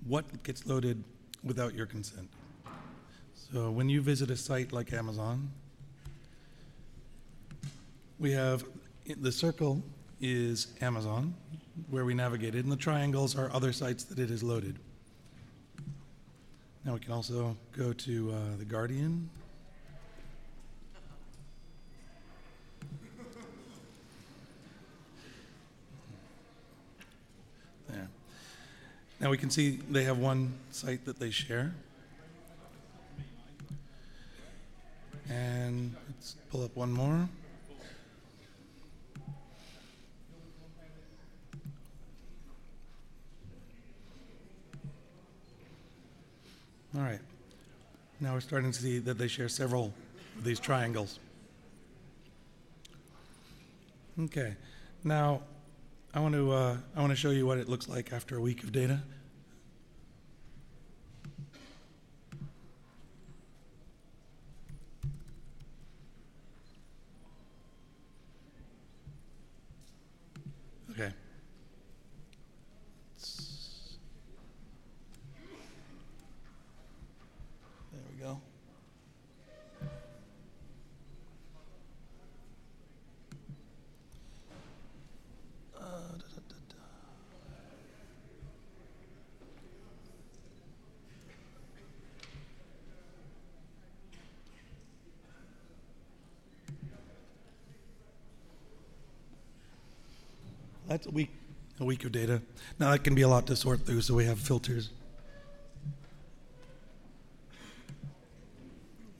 [0.06, 1.02] what gets loaded
[1.42, 2.28] without your consent.
[3.34, 5.50] So when you visit a site like Amazon,
[8.18, 8.64] we have
[9.18, 9.82] the circle
[10.20, 11.34] is Amazon,
[11.88, 14.78] where we navigated, and the triangles are other sites that it has loaded.
[16.84, 19.30] Now we can also go to uh, The Guardian.
[27.88, 28.08] There.
[29.20, 31.74] Now we can see they have one site that they share.
[35.28, 37.28] And let's pull up one more.
[46.96, 47.20] All right.
[48.20, 49.92] Now we're starting to see that they share several
[50.38, 51.18] of these triangles.
[54.18, 54.56] Okay.
[55.04, 55.42] Now,
[56.12, 58.40] I want to uh, I want to show you what it looks like after a
[58.40, 59.02] week of data.
[70.90, 71.12] Okay.
[100.90, 101.30] That's a week,
[101.78, 102.42] a week of data.
[102.80, 104.90] Now that can be a lot to sort through, so we have filters.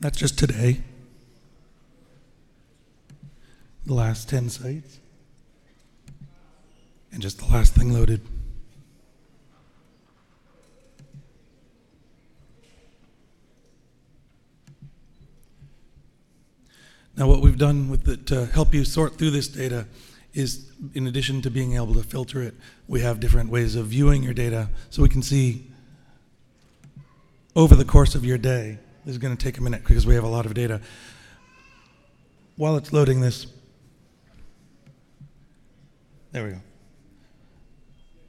[0.00, 0.80] That's just today.
[3.86, 4.98] The last 10 sites.
[7.12, 8.20] And just the last thing loaded.
[17.16, 19.86] Now, what we've done with it to help you sort through this data
[20.32, 22.54] is in addition to being able to filter it,
[22.86, 25.66] we have different ways of viewing your data so we can see
[27.56, 28.78] over the course of your day.
[29.04, 30.80] This is going to take a minute because we have a lot of data.
[32.56, 33.46] While it's loading this,
[36.32, 36.60] there we go.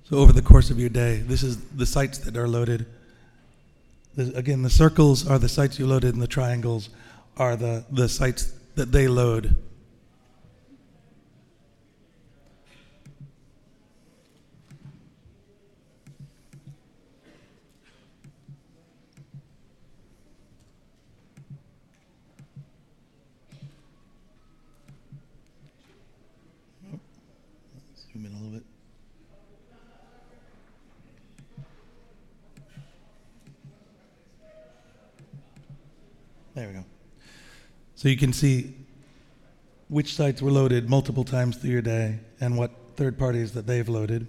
[0.04, 2.86] So over the course of your day, this is the sites that are loaded.
[4.18, 6.90] again, the circles are the sites you loaded, and the triangles
[7.38, 9.56] are the, the sites that they load.
[36.54, 36.86] There we go.
[38.02, 38.74] So you can see
[39.88, 43.88] which sites were loaded multiple times through your day and what third parties that they've
[43.88, 44.26] loaded.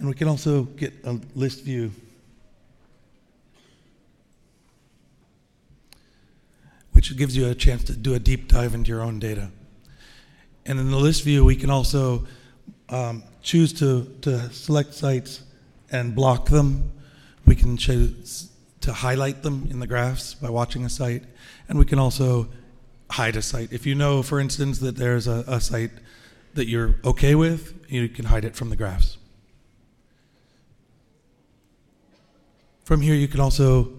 [0.00, 1.92] And we can also get a list view.
[6.90, 9.52] which gives you a chance to do a deep dive into your own data.
[10.64, 12.26] And in the list view, we can also
[12.88, 15.44] um, choose to, to select sites
[15.92, 16.90] and block them.
[17.44, 18.50] We can choose
[18.86, 21.24] to highlight them in the graphs by watching a site.
[21.68, 22.48] And we can also
[23.10, 23.72] hide a site.
[23.72, 25.90] If you know, for instance, that there's a, a site
[26.54, 29.18] that you're okay with, you can hide it from the graphs.
[32.84, 33.92] From here, you can also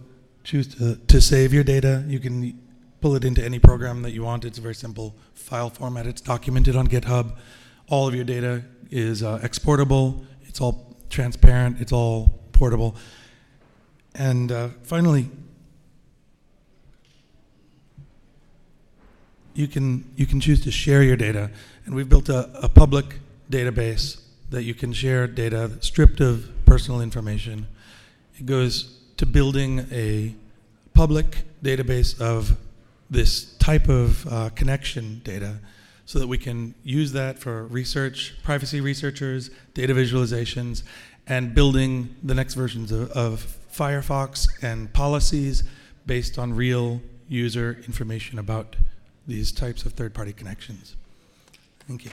[0.46, 2.06] choose to, to save your data.
[2.08, 2.58] You can
[3.02, 4.46] pull it into any program that you want.
[4.46, 6.08] It's a very simple file format.
[6.08, 7.36] It's documented on GitHub.
[7.90, 10.26] All of your data is uh, exportable.
[10.44, 11.82] It's all transparent.
[11.82, 12.96] It's all portable.
[14.18, 15.30] And uh, finally,
[19.54, 21.52] you can you can choose to share your data,
[21.86, 23.20] and we've built a, a public
[23.52, 27.68] database that you can share data stripped of personal information.
[28.40, 30.34] It goes to building a
[30.94, 32.58] public database of
[33.10, 35.60] this type of uh, connection data
[36.06, 40.84] so that we can use that for research, privacy researchers, data visualizations,
[41.28, 45.64] and building the next versions of, of Firefox and policies
[46.08, 47.00] based on real
[47.30, 48.76] user information about
[49.28, 50.96] these types of third party connections.
[51.88, 52.12] Thank you.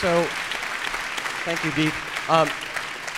[0.00, 0.26] So,
[1.44, 2.28] thank you, Deep.
[2.28, 2.48] Um,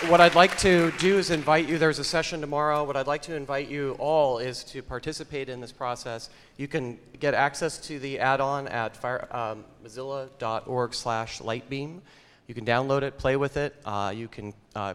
[0.09, 2.83] what I'd like to do is invite you, there's a session tomorrow.
[2.83, 6.29] What I'd like to invite you all is to participate in this process.
[6.57, 12.01] You can get access to the add-on at fire, um, mozilla.org slash lightbeam.
[12.47, 13.75] You can download it, play with it.
[13.85, 14.93] Uh, you can uh,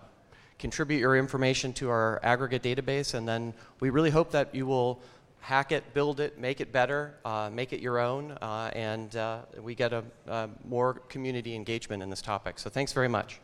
[0.59, 5.01] contribute your information to our aggregate database, and then we really hope that you will
[5.40, 9.40] hack it, build it, make it better, uh, make it your own, uh, and uh,
[9.61, 12.59] we get a, a more community engagement in this topic.
[12.59, 13.40] So thanks very much.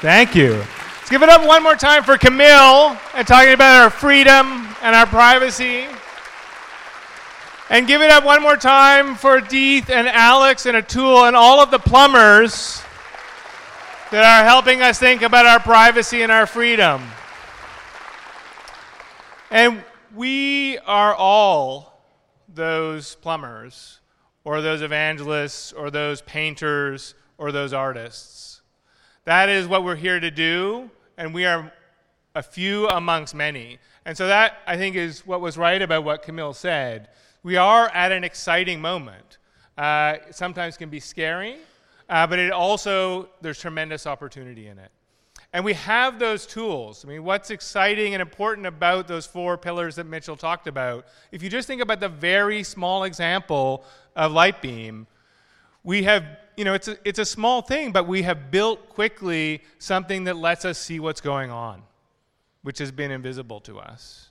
[0.00, 0.52] Thank you.
[0.52, 4.94] Let's give it up one more time for Camille and talking about our freedom and
[4.94, 5.86] our privacy.
[7.70, 11.60] And give it up one more time for Dethe and Alex and Atul and all
[11.60, 12.82] of the plumbers
[14.10, 17.00] that are helping us think about our privacy and our freedom.
[19.52, 22.02] And we are all
[22.52, 24.00] those plumbers,
[24.42, 28.62] or those evangelists, or those painters, or those artists.
[29.26, 31.72] That is what we're here to do, and we are
[32.34, 33.78] a few amongst many.
[34.04, 37.08] And so that, I think, is what was right about what Camille said.
[37.42, 39.38] We are at an exciting moment.
[39.76, 41.56] Uh, sometimes can be scary,
[42.08, 44.90] uh, but it also, there's tremendous opportunity in it.
[45.52, 47.04] And we have those tools.
[47.04, 51.06] I mean, what's exciting and important about those four pillars that Mitchell talked about?
[51.32, 53.84] If you just think about the very small example
[54.14, 55.06] of Lightbeam,
[55.82, 56.24] we have
[56.56, 60.36] you know, it's a, it's a small thing, but we have built quickly something that
[60.36, 61.82] lets us see what's going on,
[62.62, 64.29] which has been invisible to us.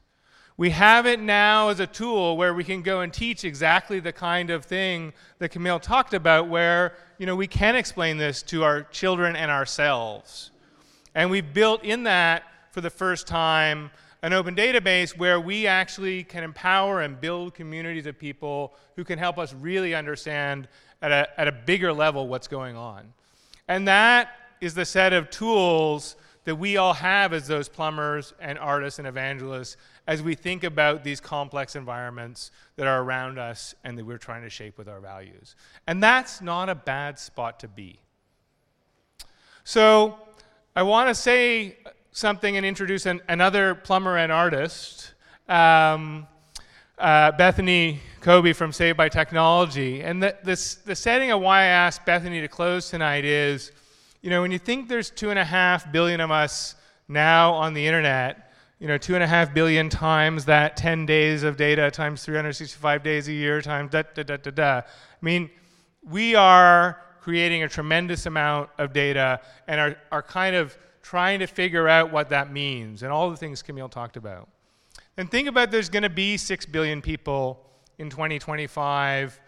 [0.60, 4.12] We have it now as a tool where we can go and teach exactly the
[4.12, 8.66] kind of thing that Camille talked about, where, you know, we can explain this to
[8.66, 10.52] our children and ourselves.
[11.16, 13.90] And we've built in that for the first time
[14.22, 19.18] an open database where we actually can empower and build communities of people who can
[19.18, 20.68] help us really understand
[21.02, 23.14] at a, at a bigger level what's going on.
[23.70, 28.58] And that is the set of tools that we all have as those plumbers and
[28.58, 29.78] artists and evangelists
[30.08, 34.42] as we think about these complex environments that are around us and that we're trying
[34.44, 35.56] to shape with our values.
[35.86, 38.00] And that's not a bad spot to be.
[39.64, 40.18] So
[40.76, 41.78] I want to say
[42.12, 45.14] something and introduce an, another plumber and artist.
[45.48, 46.28] Um,
[47.00, 50.02] uh, Bethany Koby from Saved by Technology.
[50.02, 53.72] And the, this, the setting of why I asked Bethany to close tonight is,
[54.22, 56.76] you know, when you think there's two and a half billion of us
[57.08, 61.44] now on the internet, you know, two and a half billion times that 10 days
[61.44, 64.78] of data times 365 days a year times da da da da da.
[64.78, 64.84] I
[65.22, 65.50] mean,
[66.04, 71.48] we are creating a tremendous amount of data and are, are kind of trying to
[71.48, 74.48] figure out what that means and all the things Camille talked about.
[75.18, 77.66] And think about there's going to be 6 billion people
[77.98, 79.40] in 2025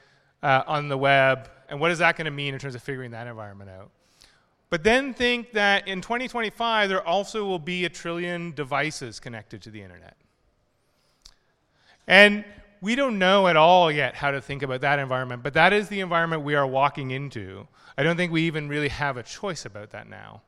[0.43, 3.11] uh, on the web, and what is that going to mean in terms of figuring
[3.11, 3.91] that environment out?
[4.71, 9.69] But then think that in 2025, there also will be a trillion devices connected to
[9.69, 10.15] the internet.
[12.07, 12.45] And
[12.79, 15.89] we don't know at all yet how to think about that environment, but that is
[15.89, 17.67] the environment we are walking into.
[17.97, 20.41] I don't think we even really have a choice about that now.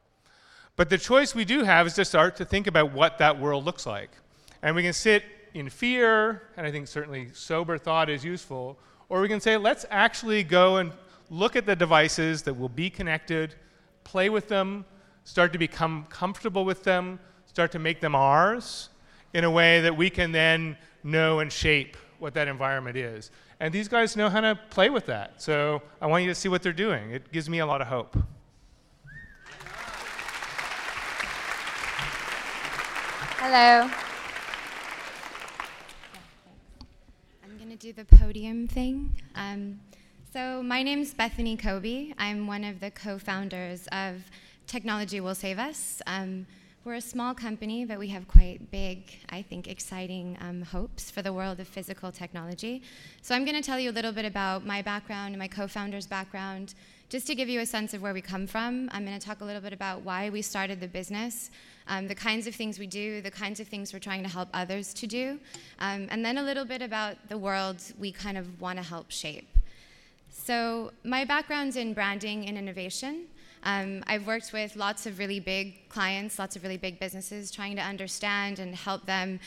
[0.77, 3.65] But the choice we do have is to start to think about what that world
[3.65, 4.11] looks like.
[4.61, 9.19] And we can sit in fear, and I think certainly sober thought is useful, or
[9.19, 10.93] we can say, let's actually go and
[11.29, 13.55] look at the devices that will be connected,
[14.03, 14.85] play with them,
[15.23, 18.89] start to become comfortable with them, start to make them ours
[19.33, 23.31] in a way that we can then know and shape what that environment is.
[23.59, 25.41] And these guys know how to play with that.
[25.41, 27.11] So I want you to see what they're doing.
[27.11, 28.17] It gives me a lot of hope.
[33.37, 33.89] Hello.
[37.43, 39.13] I'm going to do the podium thing.
[39.35, 39.79] Um,
[40.33, 42.15] so, my name is Bethany Koby.
[42.17, 44.15] I'm one of the co founders of
[44.65, 46.01] Technology Will Save Us.
[46.07, 46.47] Um,
[46.83, 51.21] we're a small company, but we have quite big, I think, exciting um, hopes for
[51.21, 52.81] the world of physical technology.
[53.21, 55.67] So, I'm going to tell you a little bit about my background and my co
[55.67, 56.73] founder's background,
[57.09, 58.89] just to give you a sense of where we come from.
[58.91, 61.51] I'm going to talk a little bit about why we started the business
[61.87, 64.49] um, the kinds of things we do, the kinds of things we're trying to help
[64.53, 65.39] others to do,
[65.79, 69.11] um, and then a little bit about the world we kind of want to help
[69.11, 69.47] shape.
[70.35, 73.27] So, my background's in branding and innovation.
[73.61, 77.75] Um, I've worked with lots of really big clients, lots of really big businesses, trying
[77.75, 79.39] to understand and help them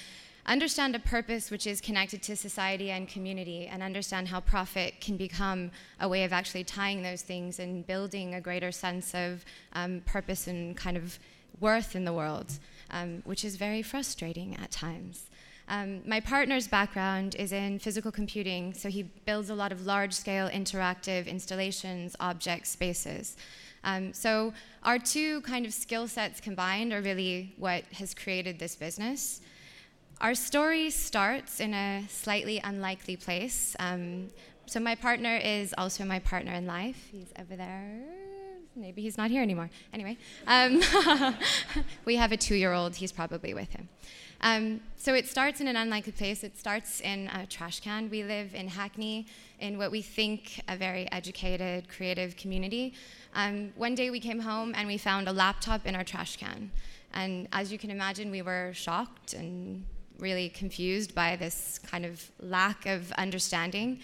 [0.46, 5.16] understand a purpose which is connected to society and community, and understand how profit can
[5.16, 10.00] become a way of actually tying those things and building a greater sense of um,
[10.06, 11.18] purpose and kind of
[11.60, 12.58] worth in the world,
[12.90, 15.26] um, which is very frustrating at times.
[15.68, 20.12] Um, my partner's background is in physical computing, so he builds a lot of large
[20.12, 23.36] scale interactive installations, objects, spaces.
[23.82, 24.52] Um, so,
[24.84, 29.40] our two kind of skill sets combined are really what has created this business.
[30.20, 33.76] Our story starts in a slightly unlikely place.
[33.78, 34.28] Um,
[34.66, 37.08] so, my partner is also my partner in life.
[37.10, 38.02] He's over there
[38.76, 39.70] maybe he's not here anymore.
[39.92, 40.82] Anyway, um,
[42.04, 43.88] we have a two year old, he's probably with him.
[44.40, 46.44] Um, so it starts in an unlikely place.
[46.44, 48.10] It starts in a trash can.
[48.10, 49.26] We live in Hackney,
[49.60, 52.94] in what we think a very educated, creative community.
[53.34, 56.70] Um, one day we came home and we found a laptop in our trash can.
[57.14, 59.84] And as you can imagine, we were shocked and
[60.18, 64.00] really confused by this kind of lack of understanding.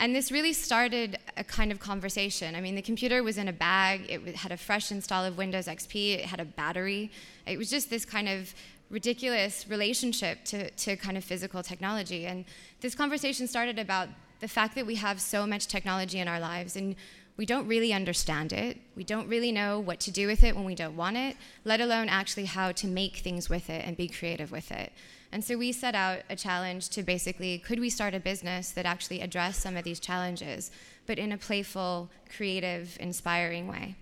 [0.00, 2.54] And this really started a kind of conversation.
[2.54, 5.66] I mean, the computer was in a bag, it had a fresh install of Windows
[5.66, 7.10] XP, it had a battery.
[7.46, 8.54] It was just this kind of
[8.90, 12.26] ridiculous relationship to, to kind of physical technology.
[12.26, 12.44] And
[12.80, 14.08] this conversation started about
[14.40, 16.96] the fact that we have so much technology in our lives and
[17.36, 18.78] we don't really understand it.
[18.96, 21.80] We don't really know what to do with it when we don't want it, let
[21.80, 24.92] alone actually how to make things with it and be creative with it.
[25.30, 28.86] And so we set out a challenge to basically could we start a business that
[28.86, 30.70] actually addressed some of these challenges,
[31.06, 33.94] but in a playful, creative, inspiring way.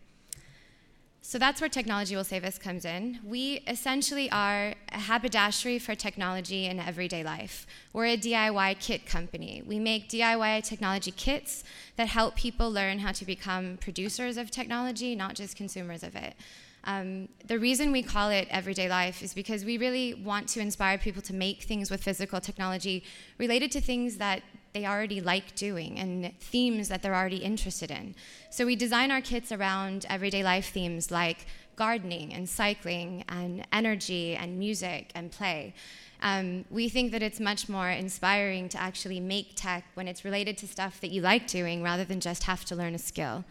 [1.28, 3.18] So that's where Technology Will Save Us comes in.
[3.24, 7.66] We essentially are a haberdashery for technology in everyday life.
[7.92, 9.60] We're a DIY kit company.
[9.66, 11.64] We make DIY technology kits
[11.96, 16.36] that help people learn how to become producers of technology, not just consumers of it.
[16.84, 20.96] Um, the reason we call it everyday life is because we really want to inspire
[20.96, 23.02] people to make things with physical technology
[23.38, 24.44] related to things that
[24.76, 28.14] they already like doing and themes that they're already interested in.
[28.50, 31.46] So we design our kits around everyday life themes like
[31.76, 35.72] gardening and cycling and energy and music and play.
[36.20, 40.58] Um, we think that it's much more inspiring to actually make tech when it's related
[40.58, 43.44] to stuff that you like doing rather than just have to learn a skill.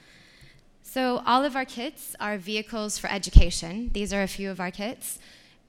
[0.84, 3.90] So, all of our kits are vehicles for education.
[3.94, 5.18] These are a few of our kits.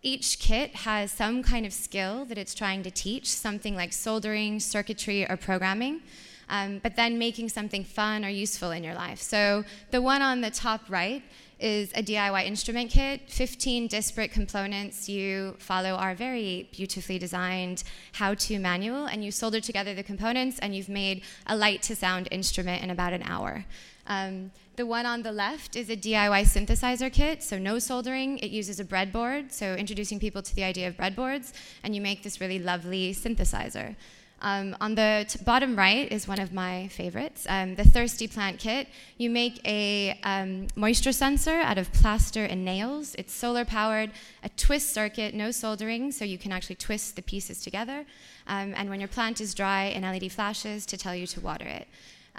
[0.03, 4.61] Each kit has some kind of skill that it's trying to teach, something like soldering,
[4.61, 6.03] circuitry, or programming,
[6.49, 9.21] um, but then making something fun or useful in your life.
[9.21, 11.23] So, the one on the top right
[11.59, 15.09] is a DIY instrument kit, 15 disparate components.
[15.09, 17.83] You follow our very beautifully designed
[18.13, 21.97] how to manual, and you solder together the components, and you've made a light to
[21.97, 23.65] sound instrument in about an hour.
[24.07, 28.39] Um, the one on the left is a DIY synthesizer kit, so no soldering.
[28.39, 31.53] It uses a breadboard, so introducing people to the idea of breadboards,
[31.83, 33.97] and you make this really lovely synthesizer.
[34.43, 38.59] Um, on the t- bottom right is one of my favorites, um, the Thirsty Plant
[38.59, 38.87] Kit.
[39.17, 43.15] You make a um, moisture sensor out of plaster and nails.
[43.17, 44.11] It's solar powered,
[44.43, 48.05] a twist circuit, no soldering, so you can actually twist the pieces together.
[48.47, 51.67] Um, and when your plant is dry, an LED flashes to tell you to water
[51.67, 51.89] it.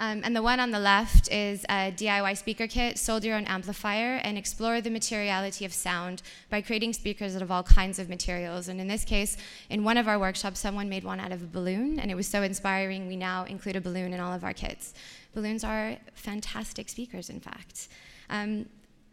[0.00, 3.46] Um, and the one on the left is a DIY speaker kit, solder your own
[3.46, 8.08] amplifier, and explore the materiality of sound by creating speakers out of all kinds of
[8.08, 8.68] materials.
[8.68, 9.36] And in this case,
[9.68, 12.28] in one of our workshops, someone made one out of a balloon, and it was
[12.28, 14.94] so inspiring, we now include a balloon in all of our kits.
[15.34, 17.88] Balloons are fantastic speakers, in fact.
[18.30, 18.66] Um,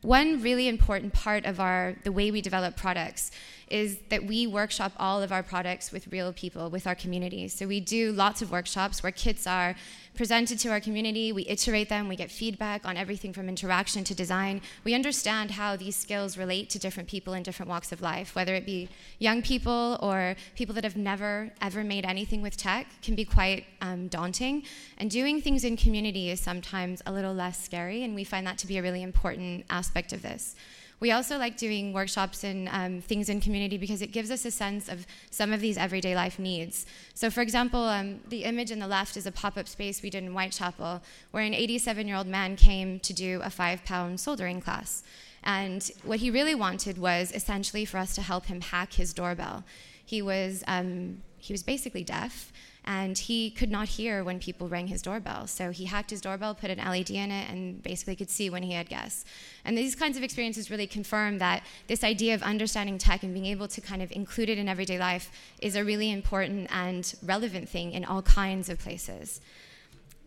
[0.06, 3.32] one really important part of our the way we develop products
[3.70, 7.66] is that we workshop all of our products with real people with our communities so
[7.66, 9.76] we do lots of workshops where kits are
[10.16, 14.16] presented to our community, we iterate them, we get feedback on everything from interaction to
[14.16, 14.61] design.
[14.84, 18.55] We understand how these skills relate to different people in different walks of life, whether
[18.55, 18.89] it be
[19.20, 23.66] young people or people that have never ever made anything with tech can be quite
[23.82, 24.63] um, daunting.
[24.97, 28.57] And doing things in community is sometimes a little less scary, and we find that
[28.59, 30.55] to be a really important aspect of this.
[31.00, 34.52] We also like doing workshops and um, things in community because it gives us a
[34.52, 36.86] sense of some of these everyday life needs.
[37.14, 40.10] So, for example, um, the image in the left is a pop up space we
[40.10, 44.20] did in Whitechapel where an 87 year old man came to do a five pound
[44.20, 45.04] soldering class.
[45.43, 49.64] And what he really wanted was essentially for us to help him hack his doorbell.
[50.04, 52.52] He was, um, he was basically deaf
[52.86, 55.48] and he could not hear when people rang his doorbell.
[55.48, 58.64] So he hacked his doorbell, put an LED in it, and basically could see when
[58.64, 59.26] he had guests.
[59.66, 63.48] And these kinds of experiences really confirm that this idea of understanding tech and being
[63.48, 65.32] able to kind of include it in everyday life
[65.62, 69.42] is a really important and relevant thing in all kinds of places.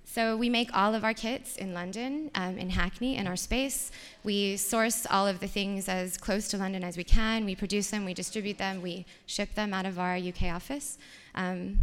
[0.05, 3.93] So we make all of our kits in London, um, in Hackney, in our space.
[4.25, 7.45] We source all of the things as close to London as we can.
[7.45, 10.99] We produce them, we distribute them, we ship them out of our UK office.
[11.35, 11.81] Um,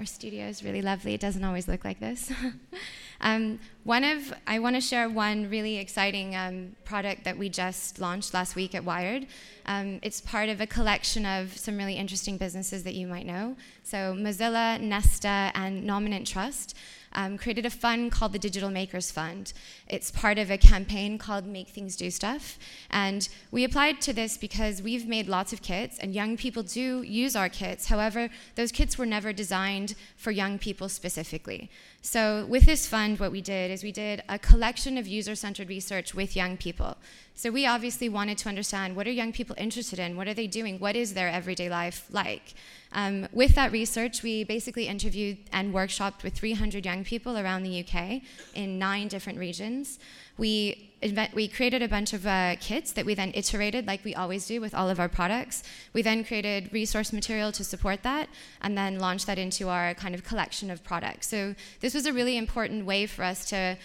[0.00, 1.12] our studio is really lovely.
[1.12, 2.32] It doesn't always look like this.
[3.20, 7.98] um, one of I want to share one really exciting um, product that we just
[7.98, 9.26] launched last week at Wired.
[9.66, 13.56] Um, it's part of a collection of some really interesting businesses that you might know.
[13.82, 16.74] So Mozilla, Nesta, and Nominet Trust
[17.12, 19.52] um, created a fund called the Digital Makers Fund.
[19.88, 22.58] It's part of a campaign called Make Things Do Stuff.
[22.90, 27.02] And we applied to this because we've made lots of kits, and young people do
[27.02, 27.86] use our kits.
[27.86, 31.70] However, those kits were never designed for young people specifically.
[32.02, 35.68] So, with this fund, what we did is we did a collection of user centered
[35.68, 36.96] research with young people.
[37.34, 40.16] So, we obviously wanted to understand what are young people interested in?
[40.16, 40.78] What are they doing?
[40.78, 42.54] What is their everyday life like?
[42.92, 47.84] Um, with that research, we basically interviewed and workshopped with 300 young people around the
[47.84, 48.22] UK
[48.54, 49.98] in nine different regions.
[50.40, 50.90] We
[51.34, 54.60] we created a bunch of uh, kits that we then iterated like we always do
[54.60, 55.62] with all of our products.
[55.94, 58.28] We then created resource material to support that
[58.60, 61.26] and then launched that into our kind of collection of products.
[61.28, 63.76] So this was a really important way for us to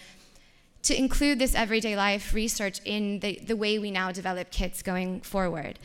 [0.82, 5.20] to include this everyday life research in the, the way we now develop kits going
[5.20, 5.78] forward.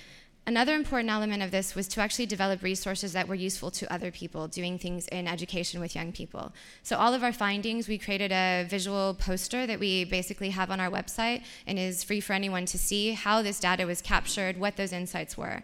[0.48, 4.10] Another important element of this was to actually develop resources that were useful to other
[4.10, 6.52] people doing things in education with young people.
[6.82, 10.80] So, all of our findings, we created a visual poster that we basically have on
[10.80, 14.78] our website and is free for anyone to see how this data was captured, what
[14.78, 15.62] those insights were.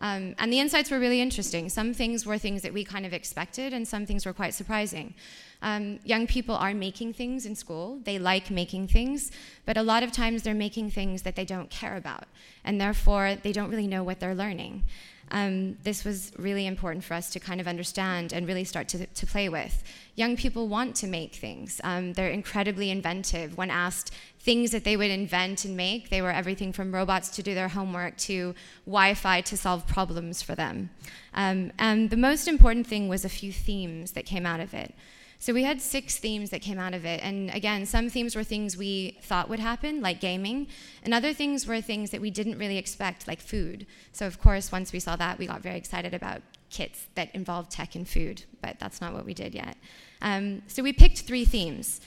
[0.00, 1.68] Um, and the insights were really interesting.
[1.68, 5.14] Some things were things that we kind of expected, and some things were quite surprising.
[5.62, 8.00] Um, young people are making things in school.
[8.04, 9.30] They like making things,
[9.66, 12.24] but a lot of times they're making things that they don't care about,
[12.64, 14.84] and therefore they don't really know what they're learning.
[15.30, 19.06] Um, this was really important for us to kind of understand and really start to,
[19.06, 19.82] to play with.
[20.16, 21.80] Young people want to make things.
[21.84, 23.56] Um, they're incredibly inventive.
[23.56, 27.42] When asked things that they would invent and make, they were everything from robots to
[27.42, 28.54] do their homework to
[28.86, 30.90] Wi Fi to solve problems for them.
[31.34, 34.94] Um, and the most important thing was a few themes that came out of it.
[35.40, 37.20] So we had six themes that came out of it.
[37.24, 40.68] And again, some themes were things we thought would happen, like gaming,
[41.02, 43.86] and other things were things that we didn't really expect, like food.
[44.12, 47.70] So, of course, once we saw that, we got very excited about kits that involved
[47.70, 49.78] tech and food, but that's not what we did yet.
[50.20, 52.02] Um, so we picked three themes.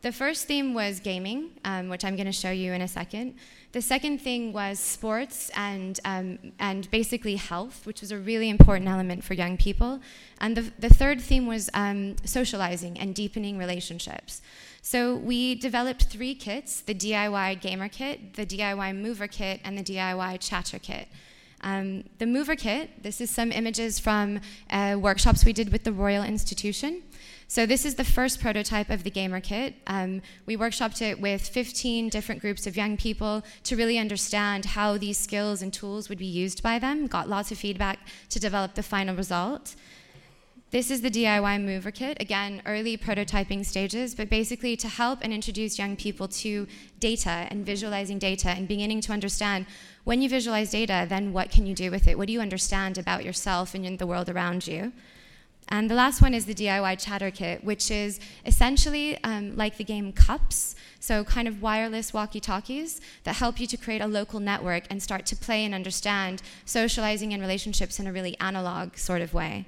[0.00, 3.34] The first theme was gaming, um, which I'm going to show you in a second.
[3.72, 8.88] The second thing was sports and, um, and basically health, which was a really important
[8.88, 10.00] element for young people.
[10.40, 14.40] And the, the third theme was um, socializing and deepening relationships.
[14.82, 19.82] So we developed three kits the DIY Gamer Kit, the DIY Mover Kit, and the
[19.82, 21.08] DIY Chatter Kit.
[21.60, 24.40] Um, the Mover Kit, this is some images from
[24.70, 27.02] uh, workshops we did with the Royal Institution.
[27.50, 29.74] So this is the first prototype of the Gamer Kit.
[29.86, 34.98] Um, we workshopped it with 15 different groups of young people to really understand how
[34.98, 38.74] these skills and tools would be used by them, got lots of feedback to develop
[38.74, 39.76] the final result.
[40.72, 42.18] This is the DIY Mover Kit.
[42.20, 46.66] Again, early prototyping stages, but basically to help and introduce young people to
[47.00, 49.64] data and visualizing data and beginning to understand
[50.04, 52.18] when you visualize data, then what can you do with it?
[52.18, 54.92] What do you understand about yourself and the world around you?
[55.70, 59.84] And the last one is the DIY Chatter Kit, which is essentially um, like the
[59.84, 64.40] game Cups, so kind of wireless walkie talkies that help you to create a local
[64.40, 69.20] network and start to play and understand socializing and relationships in a really analog sort
[69.20, 69.66] of way.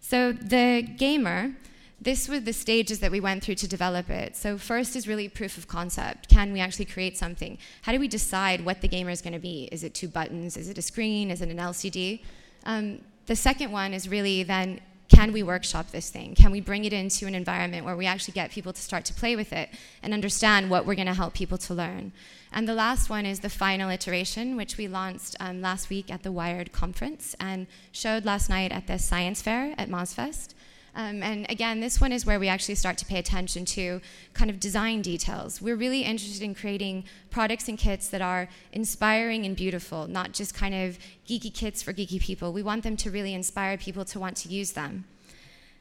[0.00, 1.52] So the gamer,
[2.00, 4.36] this was the stages that we went through to develop it.
[4.36, 6.28] So first is really proof of concept.
[6.28, 7.58] Can we actually create something?
[7.82, 9.68] How do we decide what the gamer is going to be?
[9.70, 10.56] Is it two buttons?
[10.56, 11.30] Is it a screen?
[11.30, 12.22] Is it an LCD?
[12.66, 14.80] Um, the second one is really then
[15.14, 16.34] can we workshop this thing?
[16.34, 19.14] Can we bring it into an environment where we actually get people to start to
[19.14, 19.68] play with it
[20.02, 22.12] and understand what we're going to help people to learn?
[22.50, 26.22] And the last one is the final iteration, which we launched um, last week at
[26.22, 30.54] the Wired conference and showed last night at the science fair at MozFest.
[30.94, 34.00] Um, and again, this one is where we actually start to pay attention to
[34.34, 35.62] kind of design details.
[35.62, 40.54] We're really interested in creating products and kits that are inspiring and beautiful, not just
[40.54, 42.52] kind of geeky kits for geeky people.
[42.52, 45.04] We want them to really inspire people to want to use them.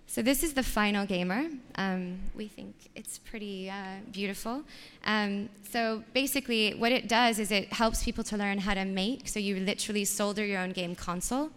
[0.07, 1.45] So this is the final gamer.
[1.75, 4.63] Um, we think it's pretty uh, beautiful.
[5.05, 9.29] Um, so basically, what it does is it helps people to learn how to make.
[9.29, 11.51] So you literally solder your own game console.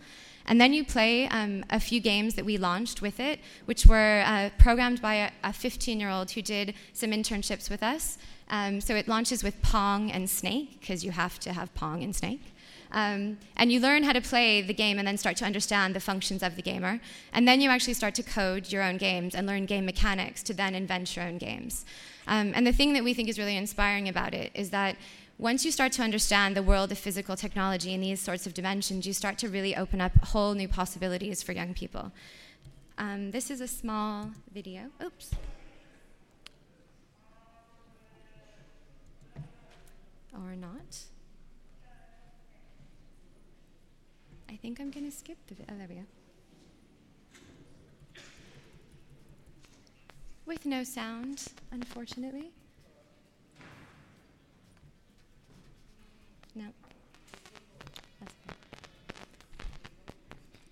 [0.46, 4.22] And then you play um, a few games that we launched with it, which were
[4.26, 8.18] uh, programmed by a 15 year old who did some internships with us.
[8.50, 12.14] Um, so it launches with Pong and Snake, because you have to have Pong and
[12.14, 12.42] Snake.
[12.92, 16.00] Um, and you learn how to play the game and then start to understand the
[16.00, 17.00] functions of the gamer.
[17.32, 20.54] And then you actually start to code your own games and learn game mechanics to
[20.54, 21.84] then invent your own games.
[22.28, 24.96] Um, and the thing that we think is really inspiring about it is that
[25.38, 29.06] once you start to understand the world of physical technology in these sorts of dimensions,
[29.06, 32.12] you start to really open up whole new possibilities for young people.
[32.98, 34.82] Um, this is a small video.
[35.02, 35.34] Oops.
[40.32, 40.98] Or not.
[44.48, 45.74] I think I'm going to skip the video.
[45.74, 46.02] Oh, there we go.
[50.46, 52.52] With no sound, unfortunately.
[56.54, 56.64] No.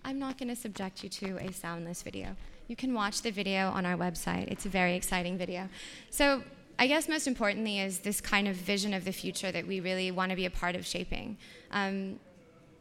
[0.05, 2.35] I'm not going to subject you to a soundless video.
[2.67, 4.47] You can watch the video on our website.
[4.47, 5.69] It's a very exciting video.
[6.09, 6.43] So,
[6.79, 10.09] I guess most importantly is this kind of vision of the future that we really
[10.11, 11.37] want to be a part of shaping.
[11.71, 12.19] Um,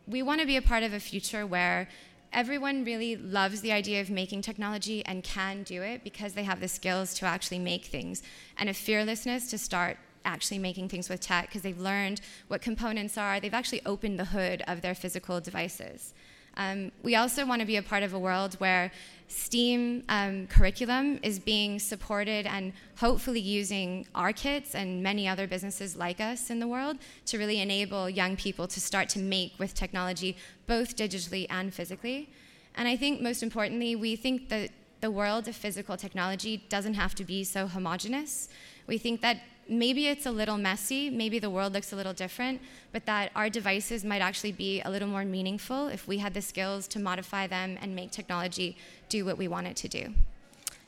[0.07, 1.88] we want to be a part of a future where
[2.32, 6.61] everyone really loves the idea of making technology and can do it because they have
[6.61, 8.22] the skills to actually make things
[8.57, 13.18] and a fearlessness to start actually making things with tech because they've learned what components
[13.18, 13.40] are.
[13.40, 16.14] They've actually opened the hood of their physical devices.
[16.56, 18.92] Um, we also want to be a part of a world where
[19.28, 25.96] STEAM um, curriculum is being supported and hopefully using our kits and many other businesses
[25.96, 29.72] like us in the world to really enable young people to start to make with
[29.72, 32.28] technology, both digitally and physically.
[32.74, 34.70] And I think most importantly, we think that
[35.00, 38.48] the world of physical technology doesn't have to be so homogenous.
[38.86, 39.38] We think that
[39.68, 42.60] maybe it's a little messy, maybe the world looks a little different,
[42.92, 46.42] but that our devices might actually be a little more meaningful if we had the
[46.42, 48.76] skills to modify them and make technology
[49.08, 50.12] do what we want it to do.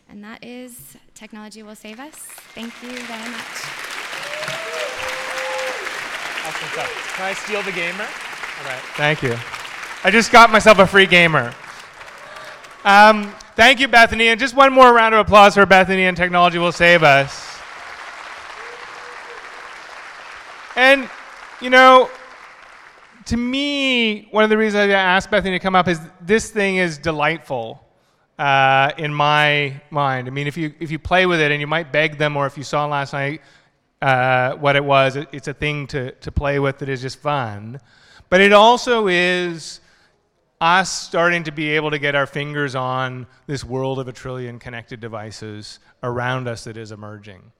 [0.08, 2.14] And that is Technology Will Save Us.
[2.54, 3.94] Thank you very much.
[6.46, 7.14] Awesome stuff.
[7.16, 8.04] Can I steal the gamer?
[8.04, 8.82] All right.
[8.96, 9.34] Thank you.
[10.04, 11.54] I just got myself a free gamer.
[12.84, 14.28] Um, thank you, Bethany.
[14.28, 17.53] And just one more round of applause for Bethany and Technology Will Save Us.
[20.76, 21.08] And,
[21.60, 22.10] you know,
[23.26, 26.76] to me, one of the reasons I asked Bethany to come up is this thing
[26.76, 27.84] is delightful
[28.38, 30.26] uh, in my mind.
[30.26, 32.46] I mean, if you, if you play with it and you might beg them, or
[32.46, 33.40] if you saw last night
[34.02, 37.18] uh, what it was, it, it's a thing to, to play with that is just
[37.18, 37.80] fun.
[38.28, 39.80] But it also is
[40.60, 44.58] us starting to be able to get our fingers on this world of a trillion
[44.58, 47.52] connected devices around us that is emerging.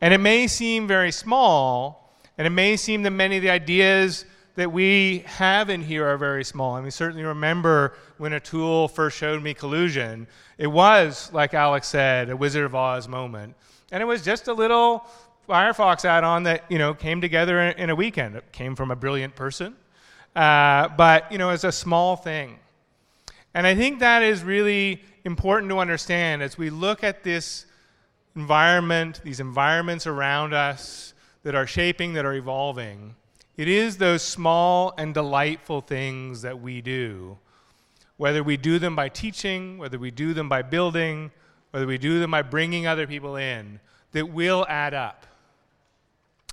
[0.00, 4.24] And it may seem very small, and it may seem that many of the ideas
[4.56, 6.74] that we have in here are very small.
[6.74, 10.26] I mean, certainly remember when Atul first showed me collusion.
[10.58, 13.54] It was, like Alex said, a Wizard of Oz moment.
[13.92, 15.06] And it was just a little
[15.48, 18.36] Firefox add-on that you know came together in a weekend.
[18.36, 19.74] It came from a brilliant person,
[20.36, 22.58] uh, but you know, it's a small thing.
[23.52, 27.66] And I think that is really important to understand as we look at this
[28.36, 33.14] environment, these environments around us, that are shaping, that are evolving.
[33.56, 37.38] It is those small and delightful things that we do,
[38.16, 41.30] whether we do them by teaching, whether we do them by building,
[41.70, 43.80] whether we do them by bringing other people in,
[44.12, 45.26] that will add up.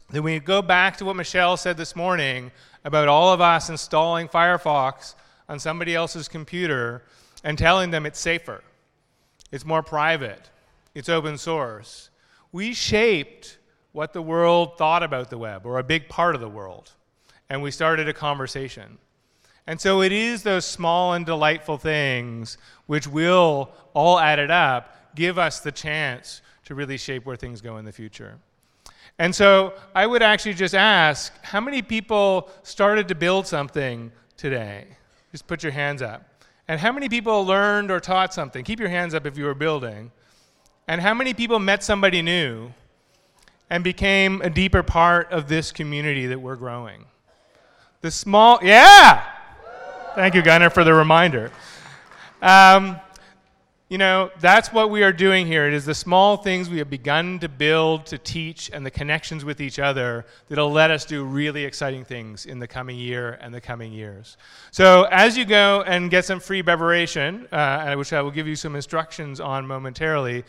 [0.09, 2.51] Then we go back to what Mitchell said this morning
[2.85, 5.15] about all of us installing Firefox
[5.49, 7.03] on somebody else's computer
[7.43, 8.63] and telling them it's safer,
[9.51, 10.49] it's more private,
[10.95, 12.09] it's open source.
[12.51, 13.56] We shaped
[13.97, 16.91] what the world thought about the web, or a big part of the world.
[17.49, 18.99] And we started a conversation.
[19.65, 25.39] And so it is those small and delightful things which will, all added up, give
[25.39, 28.37] us the chance to really shape where things go in the future.
[29.17, 34.85] And so I would actually just ask how many people started to build something today?
[35.31, 36.45] Just put your hands up.
[36.67, 38.63] And how many people learned or taught something?
[38.63, 40.11] Keep your hands up if you were building.
[40.87, 42.71] And how many people met somebody new
[43.69, 47.05] and became a deeper part of this community that we're growing?
[48.01, 49.23] The small, yeah!
[50.15, 51.51] Thank you, Gunnar, for the reminder.
[52.41, 52.99] Um,
[53.89, 55.65] you know, that's what we are doing here.
[55.65, 59.45] It is the small things we have begun to build, to teach, and the connections
[59.45, 63.53] with each other that'll let us do really exciting things in the coming year and
[63.53, 64.35] the coming years.
[64.71, 68.57] So, as you go and get some free beverage, uh, which I will give you
[68.57, 70.43] some instructions on momentarily,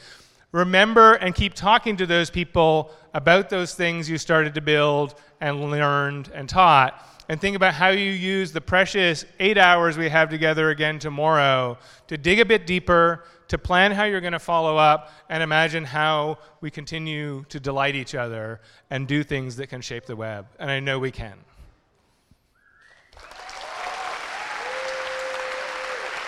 [0.52, 5.70] remember and keep talking to those people about those things you started to build and
[5.70, 10.30] learned and taught and think about how you use the precious eight hours we have
[10.30, 11.76] together again tomorrow
[12.06, 15.84] to dig a bit deeper, to plan how you're going to follow up, and imagine
[15.84, 20.46] how we continue to delight each other and do things that can shape the web.
[20.58, 21.36] And I know we can.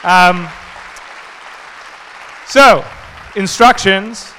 [0.03, 0.49] Um,
[2.47, 2.85] so,
[3.37, 4.33] instructions.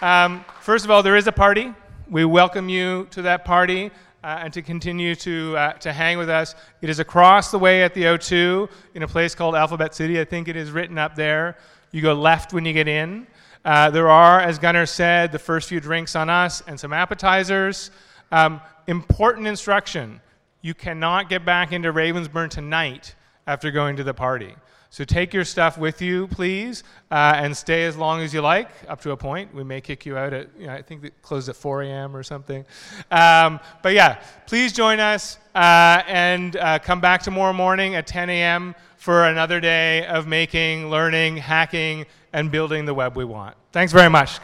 [0.00, 1.72] Um, first of all, there is a party.
[2.08, 3.90] We welcome you to that party
[4.22, 6.54] uh, and to continue to, uh, to hang with us.
[6.82, 10.20] It is across the way at the O2 in a place called Alphabet City.
[10.20, 11.56] I think it is written up there.
[11.90, 13.26] You go left when you get in.
[13.64, 17.90] Uh, there are, as Gunnar said, the first few drinks on us and some appetizers.
[18.30, 20.20] Um, important instruction
[20.60, 23.16] you cannot get back into Ravensbourne tonight
[23.48, 24.54] after going to the party.
[24.92, 28.68] So take your stuff with you, please, uh, and stay as long as you like,
[28.88, 29.54] up to a point.
[29.54, 32.14] We may kick you out at, you know, I think it closed at 4 a.m.
[32.14, 32.62] or something.
[33.10, 38.28] Um, but yeah, please join us uh, and uh, come back tomorrow morning at 10
[38.28, 38.74] a.m.
[38.98, 43.56] for another day of making, learning, hacking, and building the web we want.
[43.72, 44.40] Thanks very much.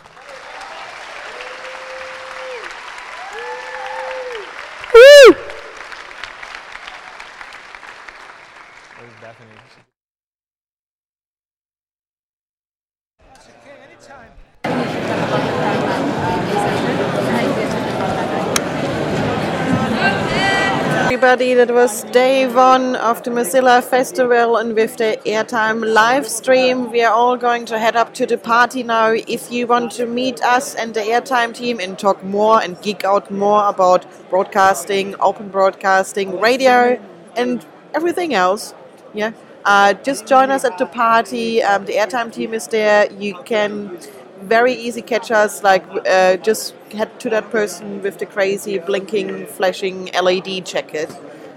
[21.09, 21.55] Everybody.
[21.55, 27.03] That was day one of the Mozilla Festival, and with the Airtime live stream, we
[27.03, 29.13] are all going to head up to the party now.
[29.13, 33.05] If you want to meet us and the Airtime team and talk more and geek
[33.05, 37.01] out more about broadcasting, open broadcasting, radio,
[37.37, 38.75] and everything else,
[39.15, 39.33] yeah,
[39.65, 41.63] uh, just join us at the party.
[41.63, 43.11] Um, the Airtime team is there.
[43.13, 43.99] You can
[44.43, 45.63] very easy catch us.
[45.63, 51.11] Like uh, just head to that person with the crazy blinking, flashing LED jacket.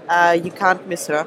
[0.08, 1.26] Uh, you can't miss her.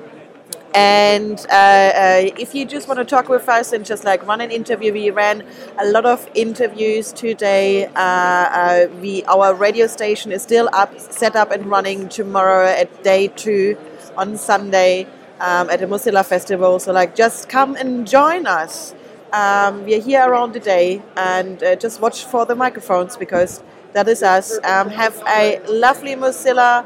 [0.76, 4.42] And uh, uh, if you just want to talk with us and just like run
[4.42, 5.42] an interview, we ran
[5.80, 7.86] a lot of interviews today.
[7.86, 13.04] Uh, uh, we our radio station is still up, set up and running tomorrow at
[13.04, 13.78] day two
[14.18, 15.08] on Sunday
[15.40, 16.80] um, at the Mozilla Festival.
[16.80, 18.95] So like, just come and join us.
[19.36, 23.62] Um, we are here around the day and uh, just watch for the microphones because
[23.92, 24.58] that is us.
[24.64, 26.86] Um, have a lovely Mozilla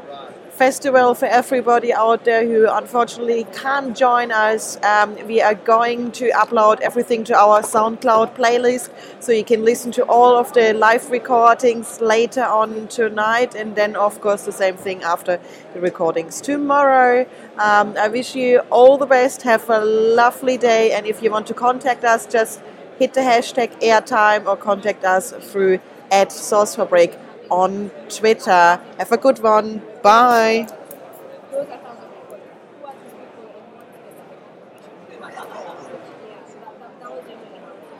[0.60, 4.76] festival for everybody out there who unfortunately can't join us.
[4.82, 8.90] Um, we are going to upload everything to our SoundCloud playlist
[9.20, 13.96] so you can listen to all of the live recordings later on tonight, and then,
[13.96, 15.40] of course, the same thing after
[15.72, 17.26] the recordings tomorrow.
[17.56, 19.40] Um, I wish you all the best.
[19.40, 22.60] Have a lovely day, and if you want to contact us, just
[22.98, 25.80] hit the hashtag airtime or contact us through
[26.10, 27.18] at Sourcefabric
[27.50, 28.80] on Twitter.
[28.98, 29.82] Have a good one.
[30.02, 30.68] Bye.